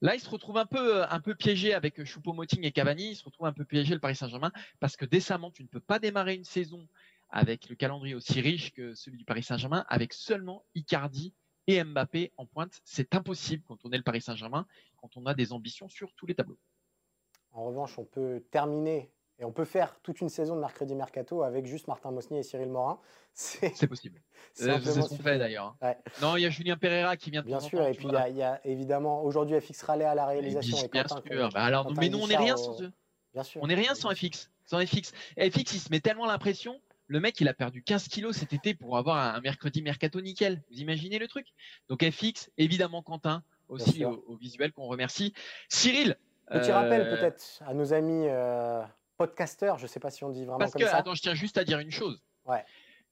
[0.01, 3.11] là, il se retrouve un peu, un peu piégé avec Choupo-Moting et Cavani.
[3.11, 5.79] Il se retrouve un peu piégé le Paris Saint-Germain parce que décemment, tu ne peux
[5.79, 6.87] pas démarrer une saison
[7.29, 11.33] avec le calendrier aussi riche que celui du Paris Saint-Germain avec seulement Icardi
[11.67, 12.79] et Mbappé en pointe.
[12.83, 16.25] C'est impossible quand on est le Paris Saint-Germain, quand on a des ambitions sur tous
[16.25, 16.59] les tableaux.
[17.51, 21.43] En revanche, on peut terminer et on peut faire toute une saison de mercredi mercato
[21.43, 22.99] avec juste Martin Mosnier et Cyril Morin.
[23.33, 24.21] C'est possible.
[24.53, 25.75] C'est euh, ce qu'on fait d'ailleurs.
[25.81, 25.95] Hein.
[26.21, 28.43] Non, il y a Julien Pereira qui vient de Bien sûr, et puis il y,
[28.43, 30.77] a évidemment aujourd'hui FX Raleigh à la réalisation.
[30.77, 31.49] Et bien, sûr.
[31.53, 32.93] Bah alors, mais nous, on n'est rien sans eux.
[33.33, 33.61] Bien sûr.
[33.61, 34.49] On n'est rien sans FX.
[34.65, 35.11] Sans FX.
[35.37, 36.79] FX, il se met tellement l'impression.
[37.07, 40.63] Le mec, il a perdu 15 kilos cet été pour avoir un mercredi mercato nickel.
[40.71, 41.47] Vous imaginez le truc?
[41.89, 45.33] Donc FX, évidemment Quentin, aussi au, visuel qu'on remercie.
[45.69, 46.17] Cyril.
[46.49, 48.27] Petit rappel euh, peut-être à nos amis.
[48.27, 48.83] Euh,
[49.17, 50.97] podcasteur, je ne sais pas si on dit vraiment Parce comme que, ça.
[50.97, 52.23] Attends, je tiens juste à dire une chose.
[52.45, 52.63] Ouais.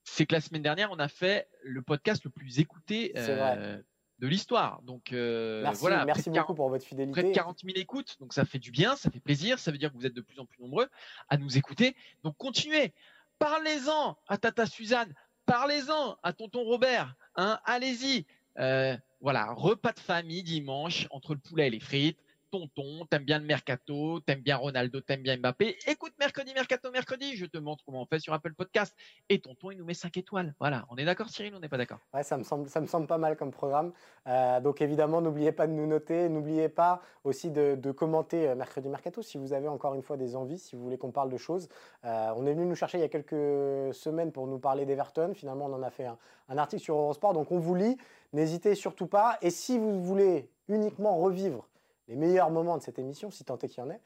[0.03, 3.81] C'est que la semaine dernière, on a fait le podcast le plus écouté euh,
[4.19, 4.81] de l'histoire.
[4.81, 6.05] Donc euh, merci, voilà.
[6.05, 7.21] Merci beaucoup pour votre fidélité.
[7.21, 9.59] Près de 40 000 écoutes, donc ça fait du bien, ça fait plaisir.
[9.59, 10.89] Ça veut dire que vous êtes de plus en plus nombreux
[11.29, 11.95] à nous écouter.
[12.23, 12.93] Donc continuez.
[13.39, 15.13] Parlez-en à Tata Suzanne.
[15.45, 17.15] Parlez-en à Tonton Robert.
[17.35, 18.25] Hein, Allez-y.
[18.59, 22.19] Euh, voilà, repas de famille dimanche entre le poulet et les frites
[22.53, 25.75] tonton, t'aimes bien le mercato, t'aimes bien Ronaldo, t'aimes bien Mbappé.
[25.87, 28.95] Écoute mercredi, mercato, mercredi, je te montre comment on fait sur Apple Podcast.
[29.27, 30.53] Et tonton, il nous met 5 étoiles.
[30.59, 31.97] Voilà, on est d'accord Cyril, on n'est pas d'accord?
[32.13, 33.91] Ouais, ça me, semble, ça me semble pas mal comme programme.
[34.27, 38.87] Euh, donc évidemment, n'oubliez pas de nous noter, n'oubliez pas aussi de, commenter euh, mercredi,
[38.87, 41.37] mercato si vous avez encore une fois des envies, si vous voulez qu'on parle de
[41.37, 41.69] choses.
[42.05, 45.33] Euh, on est venu nous chercher il y a quelques semaines pour nous parler d'Everton.
[45.33, 47.97] Finalement, on en a fait un, un article sur Eurosport, donc on vous lit.
[48.31, 49.39] N'hésitez surtout pas.
[49.41, 51.67] Et si vous voulez uniquement revivre
[52.07, 54.01] les meilleurs moments de cette émission, si tant est qu'il y en ait,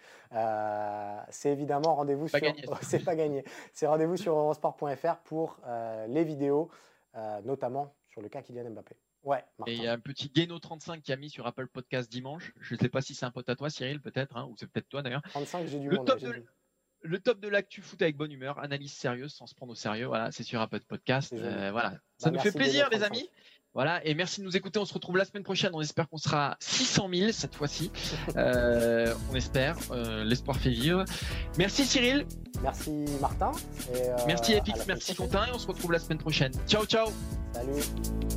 [1.30, 2.40] c'est évidemment rendez-vous sur.
[2.82, 3.44] c'est pas gagné.
[3.74, 5.58] C'est rendez-vous sur eurosport.fr pour
[6.08, 6.70] les vidéos,
[7.44, 8.96] notamment sur le cas Kylian Mbappé.
[9.28, 12.54] Ouais, Et il y a un petit Geno35 qui a mis sur Apple Podcast dimanche.
[12.62, 14.68] Je ne sais pas si c'est un pote à toi, Cyril, peut-être, hein, ou c'est
[14.68, 15.22] peut-être toi d'ailleurs.
[15.32, 16.46] 35, j'ai du le Top de,
[17.02, 20.06] Le top de l'actu foot avec bonne humeur, analyse sérieuse sans se prendre au sérieux.
[20.06, 21.34] Voilà, c'est sur Apple Podcast.
[21.34, 23.30] Euh, voilà, ça bah, nous fait plaisir, les amis.
[23.78, 24.80] Voilà, et merci de nous écouter.
[24.80, 25.70] On se retrouve la semaine prochaine.
[25.76, 27.92] On espère qu'on sera 600 000 cette fois-ci.
[28.36, 29.78] Euh, on espère.
[29.92, 31.06] Euh, l'espoir fait vivre.
[31.58, 32.26] Merci Cyril.
[32.62, 33.52] Merci Martin.
[34.26, 35.46] merci Epix, merci Quentin.
[35.46, 36.52] Et on se retrouve la semaine prochaine.
[36.68, 37.08] Ciao, ciao.
[37.54, 38.37] Salut.